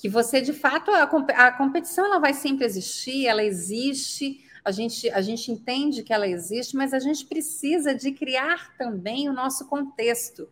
[0.00, 5.10] que você de fato a, a competição ela vai sempre existir, ela existe, a gente,
[5.10, 9.68] a gente entende que ela existe, mas a gente precisa de criar também o nosso
[9.68, 10.48] contexto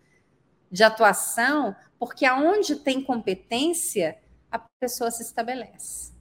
[0.70, 4.18] de atuação, porque aonde tem competência,
[4.50, 6.12] a pessoa se estabelece.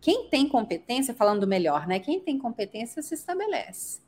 [0.00, 2.00] Quem tem competência, falando melhor, né?
[2.00, 4.00] Quem tem competência se estabelece.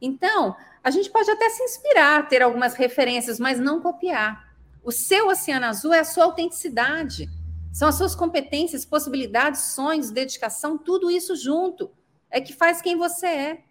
[0.00, 4.56] Então, a gente pode até se inspirar, ter algumas referências, mas não copiar.
[4.82, 7.28] O seu oceano azul é a sua autenticidade.
[7.72, 11.90] São as suas competências, possibilidades, sonhos, dedicação, tudo isso junto
[12.30, 13.64] é que faz quem você é.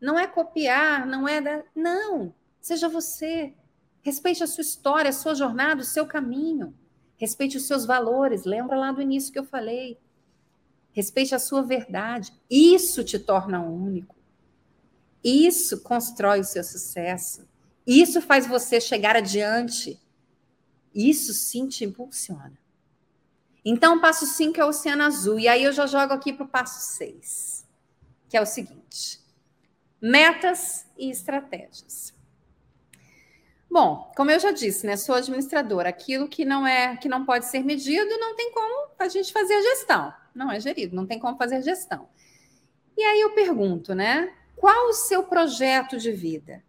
[0.00, 1.64] Não é copiar, não é da...
[1.74, 2.34] não.
[2.60, 3.54] Seja você.
[4.06, 6.72] Respeite a sua história, a sua jornada, o seu caminho.
[7.16, 8.44] Respeite os seus valores.
[8.44, 9.98] Lembra lá do início que eu falei.
[10.92, 12.32] Respeite a sua verdade.
[12.48, 14.14] Isso te torna único.
[15.24, 17.48] Isso constrói o seu sucesso.
[17.84, 20.00] Isso faz você chegar adiante.
[20.94, 22.56] Isso sim te impulsiona.
[23.64, 25.40] Então, o passo 5 é o oceano azul.
[25.40, 27.66] E aí eu já jogo aqui para o passo 6,
[28.28, 29.20] que é o seguinte:
[30.00, 32.15] metas e estratégias.
[33.76, 35.90] Bom, como eu já disse, né, sou administradora.
[35.90, 39.60] Aquilo que não é, que não pode ser medido, não tem como a gente fazer
[39.60, 40.14] gestão.
[40.34, 42.08] Não é gerido, não tem como fazer gestão.
[42.96, 44.32] E aí eu pergunto, né?
[44.56, 46.64] Qual o seu projeto de vida?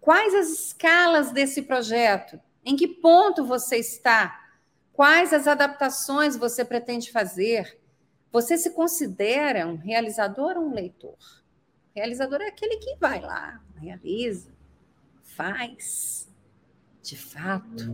[0.00, 2.40] Quais as escalas desse projeto?
[2.64, 4.44] Em que ponto você está?
[4.92, 7.78] Quais as adaptações você pretende fazer?
[8.32, 11.18] Você se considera um realizador ou um leitor?
[11.94, 14.50] realizador é aquele que vai lá, realiza,
[15.22, 16.27] faz,
[17.02, 17.84] de fato.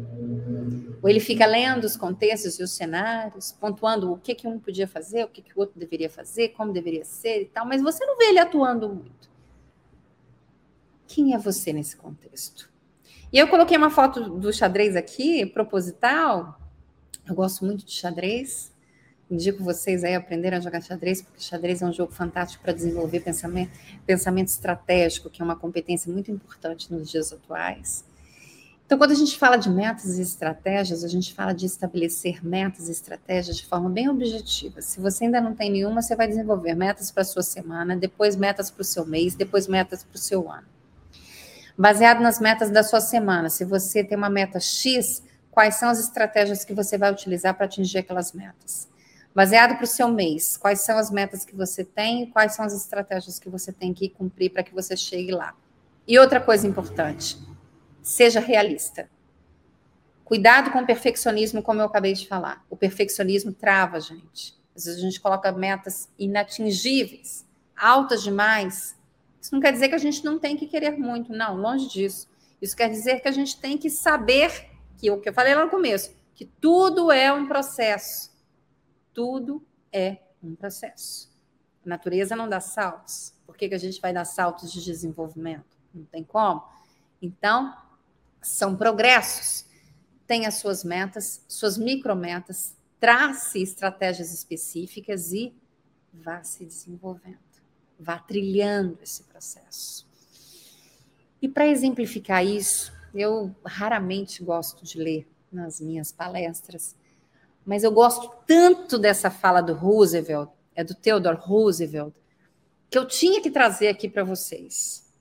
[1.02, 4.88] Ou ele fica lendo os contextos e os cenários, pontuando o que, que um podia
[4.88, 8.04] fazer, o que, que o outro deveria fazer, como deveria ser e tal, mas você
[8.04, 9.30] não vê ele atuando muito.
[11.06, 12.72] Quem é você nesse contexto?
[13.32, 16.58] E eu coloquei uma foto do xadrez aqui, proposital,
[17.26, 18.72] eu gosto muito de xadrez.
[19.30, 23.20] Indico vocês aí aprenderem a jogar xadrez, porque xadrez é um jogo fantástico para desenvolver
[23.20, 23.72] pensamento,
[24.06, 28.04] pensamento estratégico, que é uma competência muito importante nos dias atuais.
[28.86, 32.88] Então, quando a gente fala de metas e estratégias, a gente fala de estabelecer metas
[32.88, 34.82] e estratégias de forma bem objetiva.
[34.82, 38.36] Se você ainda não tem nenhuma, você vai desenvolver metas para a sua semana, depois
[38.36, 40.66] metas para o seu mês, depois metas para o seu ano.
[41.76, 45.98] Baseado nas metas da sua semana, se você tem uma meta X, quais são as
[45.98, 48.86] estratégias que você vai utilizar para atingir aquelas metas.
[49.34, 52.64] Baseado para o seu mês, quais são as metas que você tem e quais são
[52.64, 55.54] as estratégias que você tem que cumprir para que você chegue lá.
[56.06, 57.36] E outra coisa importante,
[58.04, 59.08] seja realista.
[60.24, 62.64] Cuidado com o perfeccionismo, como eu acabei de falar.
[62.68, 64.54] O perfeccionismo trava a gente.
[64.76, 68.94] Às vezes a gente coloca metas inatingíveis, altas demais.
[69.40, 72.28] Isso não quer dizer que a gente não tem que querer muito, não, longe disso.
[72.60, 75.64] Isso quer dizer que a gente tem que saber que o que eu falei lá
[75.64, 78.30] no começo, que tudo é um processo.
[79.14, 81.30] Tudo é um processo.
[81.84, 83.34] A natureza não dá saltos.
[83.46, 85.76] Por que, que a gente vai dar saltos de desenvolvimento?
[85.94, 86.64] Não tem como.
[87.20, 87.74] Então,
[88.44, 89.64] são progressos.
[90.46, 95.54] As suas metas, suas micrometas, trace estratégias específicas e
[96.12, 97.38] vá se desenvolvendo,
[98.00, 100.06] vá trilhando esse processo.
[101.40, 106.96] E para exemplificar isso, eu raramente gosto de ler nas minhas palestras,
[107.64, 112.14] mas eu gosto tanto dessa fala do Roosevelt, é do Theodore Roosevelt,
[112.90, 115.12] que eu tinha que trazer aqui para vocês,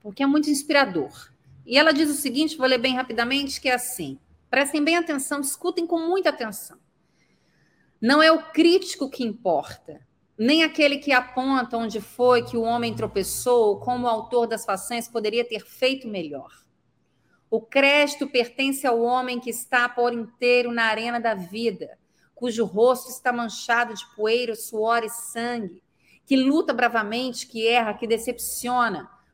[0.00, 1.31] porque é muito inspirador.
[1.64, 4.18] E ela diz o seguinte, vou ler bem rapidamente, que é assim:
[4.50, 6.78] prestem bem atenção, escutem com muita atenção.
[8.00, 10.00] Não é o crítico que importa,
[10.36, 15.06] nem aquele que aponta onde foi que o homem tropeçou, como o autor das façanhas
[15.06, 16.50] poderia ter feito melhor.
[17.48, 21.98] O crédito pertence ao homem que está por inteiro na arena da vida,
[22.34, 25.82] cujo rosto está manchado de poeira, suor e sangue,
[26.26, 29.08] que luta bravamente, que erra, que decepciona,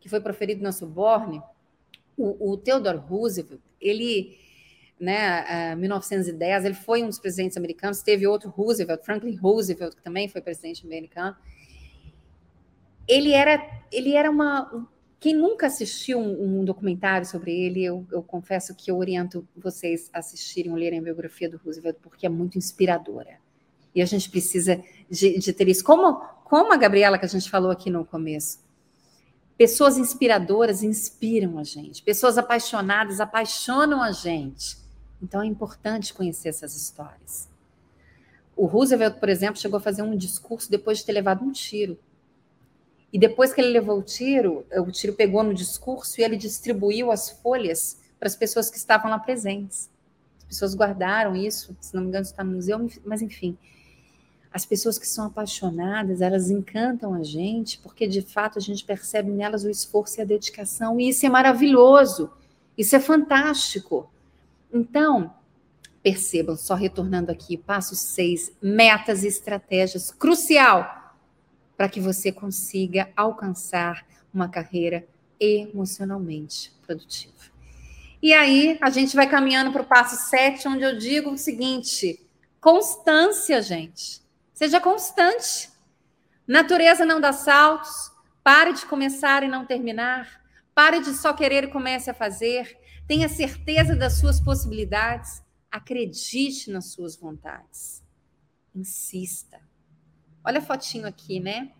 [0.00, 1.42] que foi proferido na Soborne.
[2.16, 4.36] O, o Theodore Roosevelt, ele,
[4.98, 8.02] né, 1910, ele foi um dos presidentes americanos.
[8.02, 11.36] Teve outro Roosevelt, Franklin Roosevelt, que também foi presidente americano.
[13.06, 13.60] Ele era,
[13.92, 14.88] ele era uma,
[15.20, 20.08] quem nunca assistiu um, um documentário sobre ele, eu, eu, confesso que eu oriento vocês
[20.14, 23.38] a assistirem ou lerem a biografia do Roosevelt, porque é muito inspiradora.
[23.94, 25.84] E a gente precisa de, de ter isso.
[25.84, 28.60] Como, como a Gabriela, que a gente falou aqui no começo.
[29.60, 32.02] Pessoas inspiradoras inspiram a gente.
[32.02, 34.78] Pessoas apaixonadas apaixonam a gente.
[35.22, 37.46] Então é importante conhecer essas histórias.
[38.56, 41.98] O Roosevelt, por exemplo, chegou a fazer um discurso depois de ter levado um tiro.
[43.12, 47.12] E depois que ele levou o tiro, o tiro pegou no discurso e ele distribuiu
[47.12, 49.90] as folhas para as pessoas que estavam lá presentes.
[50.38, 53.58] As pessoas guardaram isso, se não me engano, está no museu, mas enfim.
[54.52, 59.30] As pessoas que são apaixonadas, elas encantam a gente, porque de fato a gente percebe
[59.30, 62.30] nelas o esforço e a dedicação, e isso é maravilhoso,
[62.76, 64.10] isso é fantástico.
[64.72, 65.32] Então,
[66.02, 71.14] percebam, só retornando aqui, passo seis, metas e estratégias, crucial
[71.76, 75.06] para que você consiga alcançar uma carreira
[75.38, 77.32] emocionalmente produtiva.
[78.22, 82.20] E aí, a gente vai caminhando para o passo sete, onde eu digo o seguinte:
[82.60, 84.20] constância, gente.
[84.60, 85.70] Seja constante.
[86.46, 88.12] Natureza não dá saltos.
[88.44, 90.44] Pare de começar e não terminar.
[90.74, 92.78] Pare de só querer e comece a fazer.
[93.08, 95.42] Tenha certeza das suas possibilidades.
[95.70, 98.04] Acredite nas suas vontades.
[98.74, 99.58] Insista.
[100.44, 101.72] Olha a fotinho aqui, né?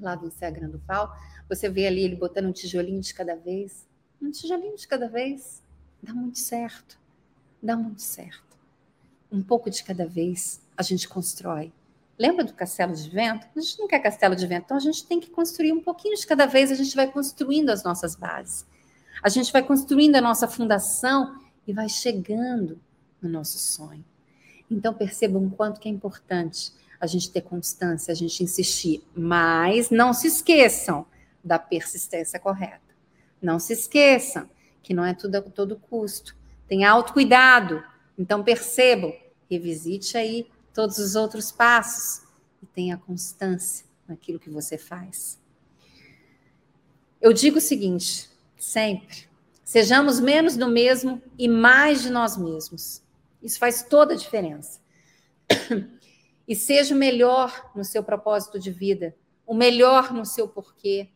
[0.00, 1.12] Lá do Instagram do Paulo.
[1.50, 3.86] Você vê ali ele botando um tijolinho de cada vez.
[4.22, 5.62] Um tijolinho de cada vez.
[6.02, 6.98] Dá muito certo.
[7.62, 8.56] Dá muito certo.
[9.30, 11.74] Um pouco de cada vez a gente constrói
[12.18, 13.46] Lembra do castelo de vento?
[13.54, 16.16] A gente não quer castelo de vento, então a gente tem que construir um pouquinho
[16.16, 18.66] de cada vez, a gente vai construindo as nossas bases.
[19.22, 22.80] A gente vai construindo a nossa fundação e vai chegando
[23.20, 24.04] no nosso sonho.
[24.70, 29.90] Então percebam o quanto que é importante a gente ter constância, a gente insistir, mas
[29.90, 31.06] não se esqueçam
[31.44, 32.80] da persistência correta.
[33.40, 34.48] Não se esqueçam
[34.82, 36.34] que não é tudo a todo custo.
[36.66, 37.82] Tem autocuidado.
[38.18, 39.14] Então percebam,
[39.50, 42.26] revisite aí todos os outros passos
[42.62, 45.40] e tenha constância naquilo que você faz.
[47.18, 49.26] Eu digo o seguinte, sempre:
[49.64, 53.02] sejamos menos do mesmo e mais de nós mesmos.
[53.42, 54.80] Isso faz toda a diferença.
[56.48, 61.10] E seja o melhor no seu propósito de vida, o melhor no seu porquê.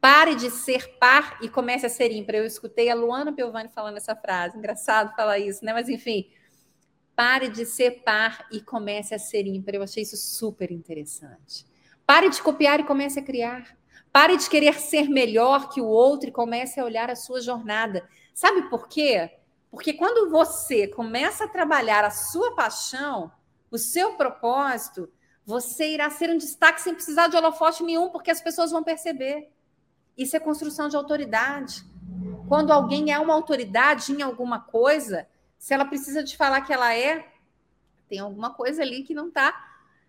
[0.00, 2.36] Pare de ser par e comece a ser ímpar.
[2.36, 4.56] Eu escutei a Luana Piovani falando essa frase.
[4.56, 5.74] Engraçado falar isso, né?
[5.74, 6.30] Mas enfim,
[7.20, 9.74] Pare de ser par e comece a ser ímpar.
[9.74, 11.66] Eu achei isso super interessante.
[12.06, 13.76] Pare de copiar e comece a criar.
[14.10, 18.08] Pare de querer ser melhor que o outro e comece a olhar a sua jornada.
[18.32, 19.32] Sabe por quê?
[19.70, 23.30] Porque quando você começa a trabalhar a sua paixão,
[23.70, 25.06] o seu propósito,
[25.44, 29.52] você irá ser um destaque sem precisar de holofote nenhum, porque as pessoas vão perceber.
[30.16, 31.84] Isso é construção de autoridade.
[32.48, 35.28] Quando alguém é uma autoridade em alguma coisa,
[35.60, 37.30] se ela precisa te falar que ela é,
[38.08, 39.54] tem alguma coisa ali que não está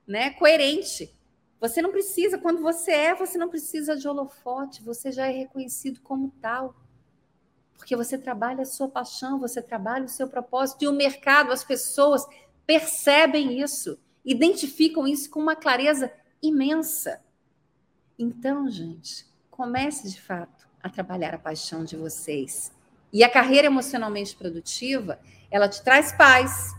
[0.08, 1.14] né, coerente.
[1.60, 6.00] Você não precisa, quando você é, você não precisa de holofote, você já é reconhecido
[6.00, 6.74] como tal.
[7.76, 11.66] Porque você trabalha a sua paixão, você trabalha o seu propósito, e o mercado, as
[11.66, 12.26] pessoas
[12.66, 17.22] percebem isso, identificam isso com uma clareza imensa.
[18.18, 22.72] Então, gente, comece de fato a trabalhar a paixão de vocês.
[23.12, 25.20] E a carreira emocionalmente produtiva,
[25.52, 26.74] ela te traz paz,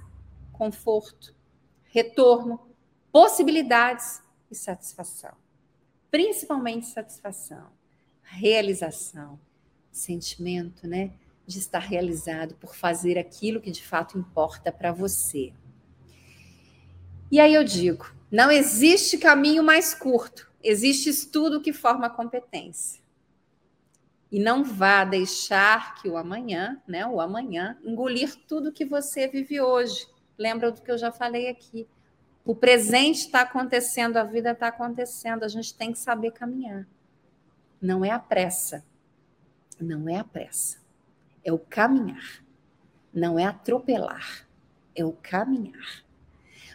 [0.50, 1.34] conforto,
[1.84, 2.58] retorno,
[3.12, 5.32] possibilidades e satisfação.
[6.10, 7.68] Principalmente satisfação,
[8.22, 9.38] realização,
[9.90, 11.12] sentimento, né,
[11.46, 15.52] de estar realizado por fazer aquilo que de fato importa para você.
[17.30, 23.01] E aí eu digo, não existe caminho mais curto, existe estudo que forma competência
[24.32, 29.60] e não vá deixar que o amanhã, né, o amanhã, engolir tudo que você vive
[29.60, 30.08] hoje.
[30.38, 31.86] Lembra do que eu já falei aqui.
[32.42, 36.88] O presente está acontecendo, a vida está acontecendo, a gente tem que saber caminhar.
[37.80, 38.82] Não é a pressa.
[39.78, 40.78] Não é a pressa.
[41.44, 42.42] É o caminhar.
[43.12, 44.48] Não é atropelar.
[44.94, 46.02] É o caminhar.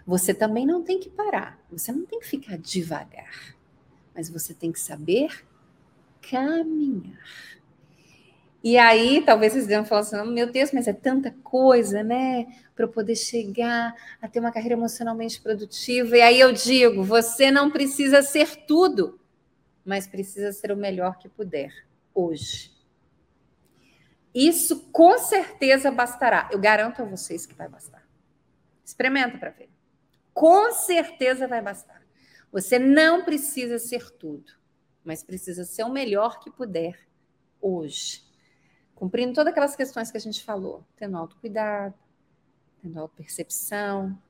[0.06, 1.60] Você também não tem que parar.
[1.72, 3.56] Você não tem que ficar devagar.
[4.14, 5.44] Mas você tem que saber
[6.30, 7.18] caminhar.
[8.64, 12.46] E aí, talvez vocês devem falar assim: meu Deus, mas é tanta coisa, né?
[12.76, 16.18] Para eu poder chegar a ter uma carreira emocionalmente produtiva.
[16.18, 19.20] E aí eu digo: você não precisa ser tudo,
[19.86, 21.72] mas precisa ser o melhor que puder
[22.14, 22.72] hoje.
[24.34, 26.50] Isso com certeza bastará.
[26.52, 28.06] Eu garanto a vocês que vai bastar.
[28.84, 29.70] Experimenta para ver.
[30.34, 32.02] Com certeza vai bastar.
[32.52, 34.58] Você não precisa ser tudo
[35.08, 37.00] mas precisa ser o melhor que puder
[37.62, 38.22] hoje.
[38.94, 41.96] Cumprindo todas aquelas questões que a gente falou, tendo autocuidado,
[42.82, 44.22] tendo autopercepção,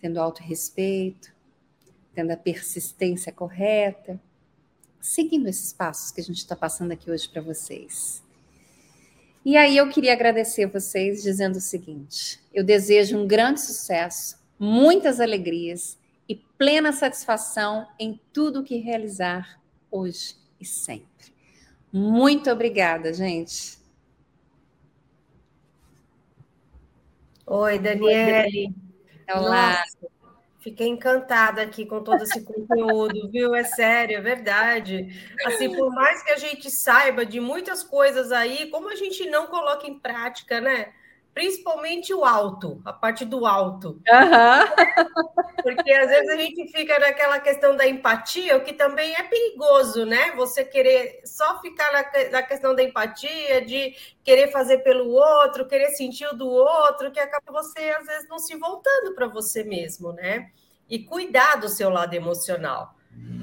[0.00, 1.34] tendo autorrespeito,
[2.14, 4.20] tendo a persistência correta,
[5.00, 8.22] seguindo esses passos que a gente está passando aqui hoje para vocês.
[9.44, 15.18] E aí eu queria agradecer vocês dizendo o seguinte: eu desejo um grande sucesso, muitas
[15.18, 15.98] alegrias
[16.28, 19.63] e plena satisfação em tudo que realizar
[19.94, 21.32] hoje e sempre.
[21.92, 23.78] Muito obrigada, gente.
[27.46, 28.74] Oi, Daniele.
[29.32, 29.78] Olá.
[29.78, 30.12] Nossa,
[30.58, 33.54] fiquei encantada aqui com todo esse conteúdo, viu?
[33.54, 35.08] É sério, é verdade.
[35.46, 39.46] Assim, por mais que a gente saiba de muitas coisas aí, como a gente não
[39.46, 40.92] coloca em prática, né?
[41.34, 44.00] Principalmente o alto, a parte do alto.
[44.08, 45.04] Uhum.
[45.62, 50.06] Porque às vezes a gente fica naquela questão da empatia, o que também é perigoso,
[50.06, 50.30] né?
[50.36, 55.90] Você querer só ficar na, na questão da empatia, de querer fazer pelo outro, querer
[55.90, 60.12] sentir o do outro, que acaba você às vezes não se voltando para você mesmo,
[60.12, 60.50] né?
[60.88, 62.94] E cuidar do seu lado emocional.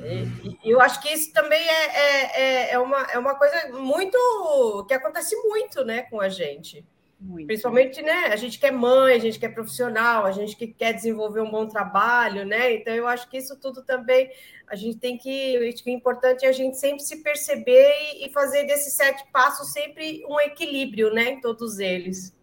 [0.03, 4.85] E, eu acho que isso também é, é, é, é, uma, é uma coisa muito
[4.87, 6.85] que acontece muito né, com a gente.
[7.21, 7.45] Muito.
[7.45, 8.25] Principalmente, né?
[8.27, 11.67] A gente quer mãe, a gente quer profissional, a gente que quer desenvolver um bom
[11.67, 12.73] trabalho, né?
[12.73, 14.31] Então, eu acho que isso tudo também
[14.67, 15.57] a gente tem que.
[15.69, 20.25] Acho que é importante a gente sempre se perceber e fazer desses sete passos sempre
[20.27, 21.31] um equilíbrio, né?
[21.31, 22.35] Em todos eles.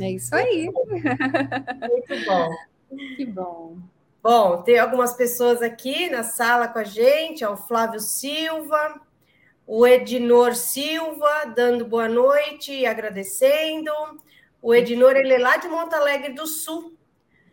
[0.00, 0.70] É isso aí.
[0.70, 2.50] Muito bom.
[3.16, 3.78] Que bom.
[4.22, 9.00] Bom, tem algumas pessoas aqui na sala com a gente, é o Flávio Silva,
[9.66, 13.90] o Ednor Silva dando boa noite e agradecendo.
[14.62, 16.96] O Ednor, ele é lá de Monte Alegre do Sul.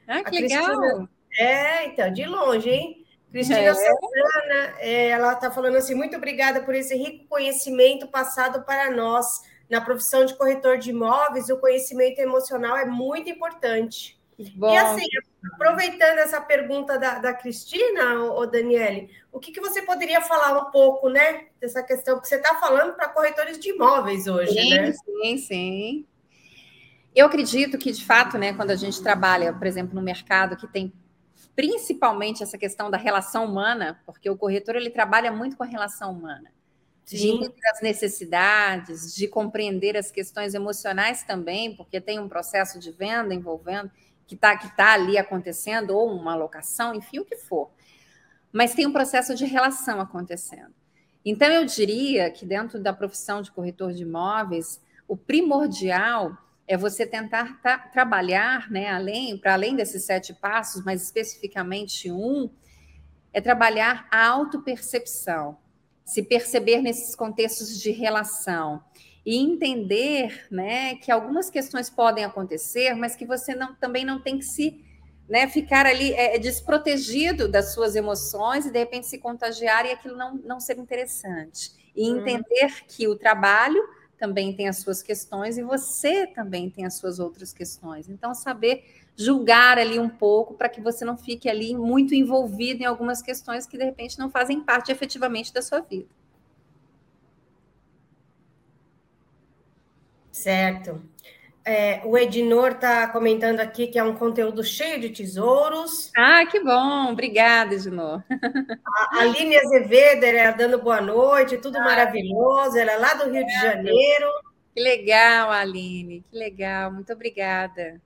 [0.08, 1.08] Ah, que legal!
[1.38, 3.04] É, então, de longe, hein?
[3.32, 3.74] Cristina é.
[3.74, 9.42] Santana, é, ela está falando assim: muito obrigada por esse rico conhecimento passado para nós.
[9.68, 14.22] Na profissão de corretor de imóveis, o conhecimento emocional é muito importante.
[14.56, 14.74] Bom.
[14.74, 15.06] E assim,
[15.54, 20.72] aproveitando essa pergunta da, da Cristina, o Daniele, o que, que você poderia falar um
[20.72, 24.92] pouco, né, dessa questão que você está falando para corretores de imóveis hoje, sim, né?
[24.92, 26.06] Sim, sim.
[27.16, 30.68] Eu acredito que, de fato, né, quando a gente trabalha, por exemplo, no mercado que
[30.68, 30.92] tem
[31.56, 36.12] principalmente essa questão da relação humana, porque o corretor ele trabalha muito com a relação
[36.12, 36.52] humana,
[37.06, 37.18] Sim.
[37.18, 42.92] de entender as necessidades, de compreender as questões emocionais também, porque tem um processo de
[42.92, 43.92] venda envolvendo
[44.28, 47.72] que está que tá ali acontecendo, ou uma locação, enfim, o que for.
[48.52, 50.74] Mas tem um processo de relação acontecendo.
[51.26, 57.06] Então, eu diria que dentro da profissão de corretor de imóveis, o primordial é você
[57.06, 57.62] tentar
[57.92, 62.50] trabalhar, né, além, para além desses sete passos, mas especificamente um,
[63.34, 65.58] é trabalhar a autopercepção,
[66.06, 68.84] se perceber nesses contextos de relação
[69.26, 74.38] e entender né, que algumas questões podem acontecer, mas que você não, também não tem
[74.38, 74.84] que se
[75.30, 80.18] né, ficar ali é, desprotegido das suas emoções e de repente se contagiar e aquilo
[80.18, 81.72] não, não ser interessante.
[81.96, 82.20] E uhum.
[82.20, 82.86] entender hum.
[82.88, 83.82] que o trabalho
[84.18, 88.10] também tem as suas questões e você também tem as suas outras questões.
[88.10, 88.84] Então, saber
[89.16, 93.66] julgar ali um pouco para que você não fique ali muito envolvido em algumas questões
[93.66, 96.08] que de repente não fazem parte efetivamente da sua vida.
[100.34, 101.00] Certo.
[101.64, 106.12] É, o Ednor está comentando aqui que é um conteúdo cheio de tesouros.
[106.18, 107.12] Ah, que bom!
[107.12, 108.22] Obrigada, Ednor.
[109.14, 112.78] A Aline Azevedo é dando boa noite, tudo ah, maravilhoso.
[112.78, 114.28] Ela é lá do Rio de Janeiro.
[114.76, 116.92] Que legal, Aline, que legal.
[116.92, 118.02] Muito obrigada.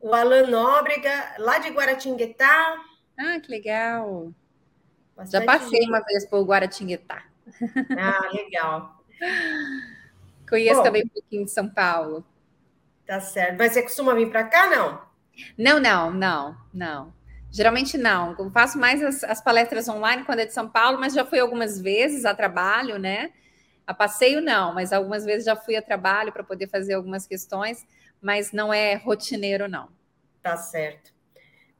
[0.00, 2.76] O Alan Nóbrega, lá de Guaratinguetá.
[3.18, 4.32] Ah, que legal.
[5.16, 7.24] Bastante Já passei uma vez por Guaratinguetá.
[7.98, 9.02] Ah, legal.
[10.50, 12.24] Conheço Bom, também um pouquinho de São Paulo.
[13.06, 13.56] Tá certo.
[13.56, 15.00] Mas você costuma vir para cá, não?
[15.56, 17.14] Não, não, não, não.
[17.50, 18.36] Geralmente não.
[18.38, 21.38] Eu faço mais as, as, palestras online quando é de São Paulo, mas já fui
[21.38, 23.32] algumas vezes a trabalho, né?
[23.86, 27.84] A passeio não, mas algumas vezes já fui a trabalho para poder fazer algumas questões,
[28.20, 29.88] mas não é rotineiro, não.
[30.42, 31.12] Tá certo.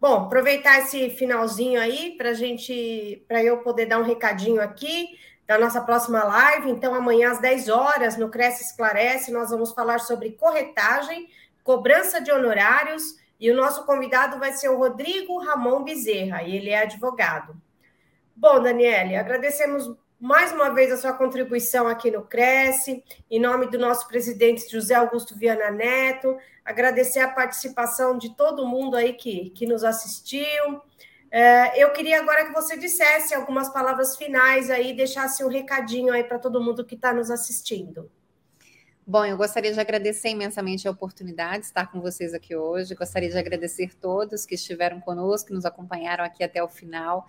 [0.01, 5.19] Bom, aproveitar esse finalzinho aí para gente, para eu poder dar um recadinho aqui
[5.51, 6.71] da nossa próxima live.
[6.71, 11.29] Então, amanhã às 10 horas, no Cresce Esclarece, nós vamos falar sobre corretagem,
[11.65, 13.03] cobrança de honorários,
[13.41, 17.61] e o nosso convidado vai ser o Rodrigo Ramon Bezerra, e ele é advogado.
[18.37, 23.77] Bom, Daniele, agradecemos mais uma vez a sua contribuição aqui no Cresce, em nome do
[23.77, 29.67] nosso presidente José Augusto Viana Neto, agradecer a participação de todo mundo aí que, que
[29.67, 30.81] nos assistiu.
[31.31, 36.25] É, eu queria agora que você dissesse algumas palavras finais aí, deixasse um recadinho aí
[36.25, 38.11] para todo mundo que está nos assistindo.
[39.07, 42.95] Bom, eu gostaria de agradecer imensamente a oportunidade de estar com vocês aqui hoje.
[42.95, 47.27] Gostaria de agradecer todos que estiveram conosco, que nos acompanharam aqui até o final.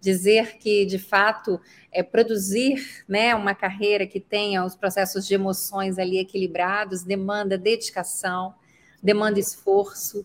[0.00, 5.98] Dizer que, de fato, é, produzir né, uma carreira que tenha os processos de emoções
[5.98, 8.54] ali equilibrados demanda dedicação,
[9.02, 10.24] demanda esforço.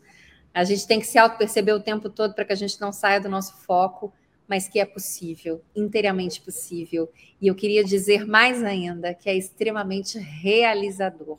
[0.53, 3.21] A gente tem que se auto-perceber o tempo todo para que a gente não saia
[3.21, 4.13] do nosso foco
[4.49, 7.07] mas que é possível, inteiramente possível.
[7.39, 11.37] E eu queria dizer mais ainda que é extremamente realizador,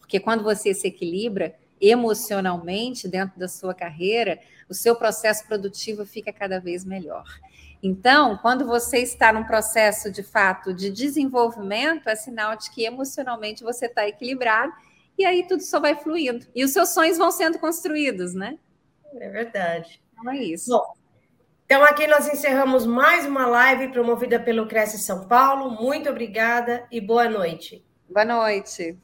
[0.00, 6.32] porque quando você se equilibra emocionalmente dentro da sua carreira, o seu processo produtivo fica
[6.32, 7.24] cada vez melhor.
[7.80, 13.62] Então, quando você está num processo de fato de desenvolvimento, é sinal de que emocionalmente
[13.62, 14.72] você está equilibrado
[15.20, 16.46] e aí tudo só vai fluindo.
[16.54, 18.58] E os seus sonhos vão sendo construídos, né?
[19.14, 20.02] É verdade.
[20.12, 20.70] Então é isso.
[20.70, 20.94] Bom,
[21.66, 25.70] então, aqui nós encerramos mais uma live promovida pelo Cresce São Paulo.
[25.70, 27.84] Muito obrigada e boa noite.
[28.08, 28.98] Boa noite.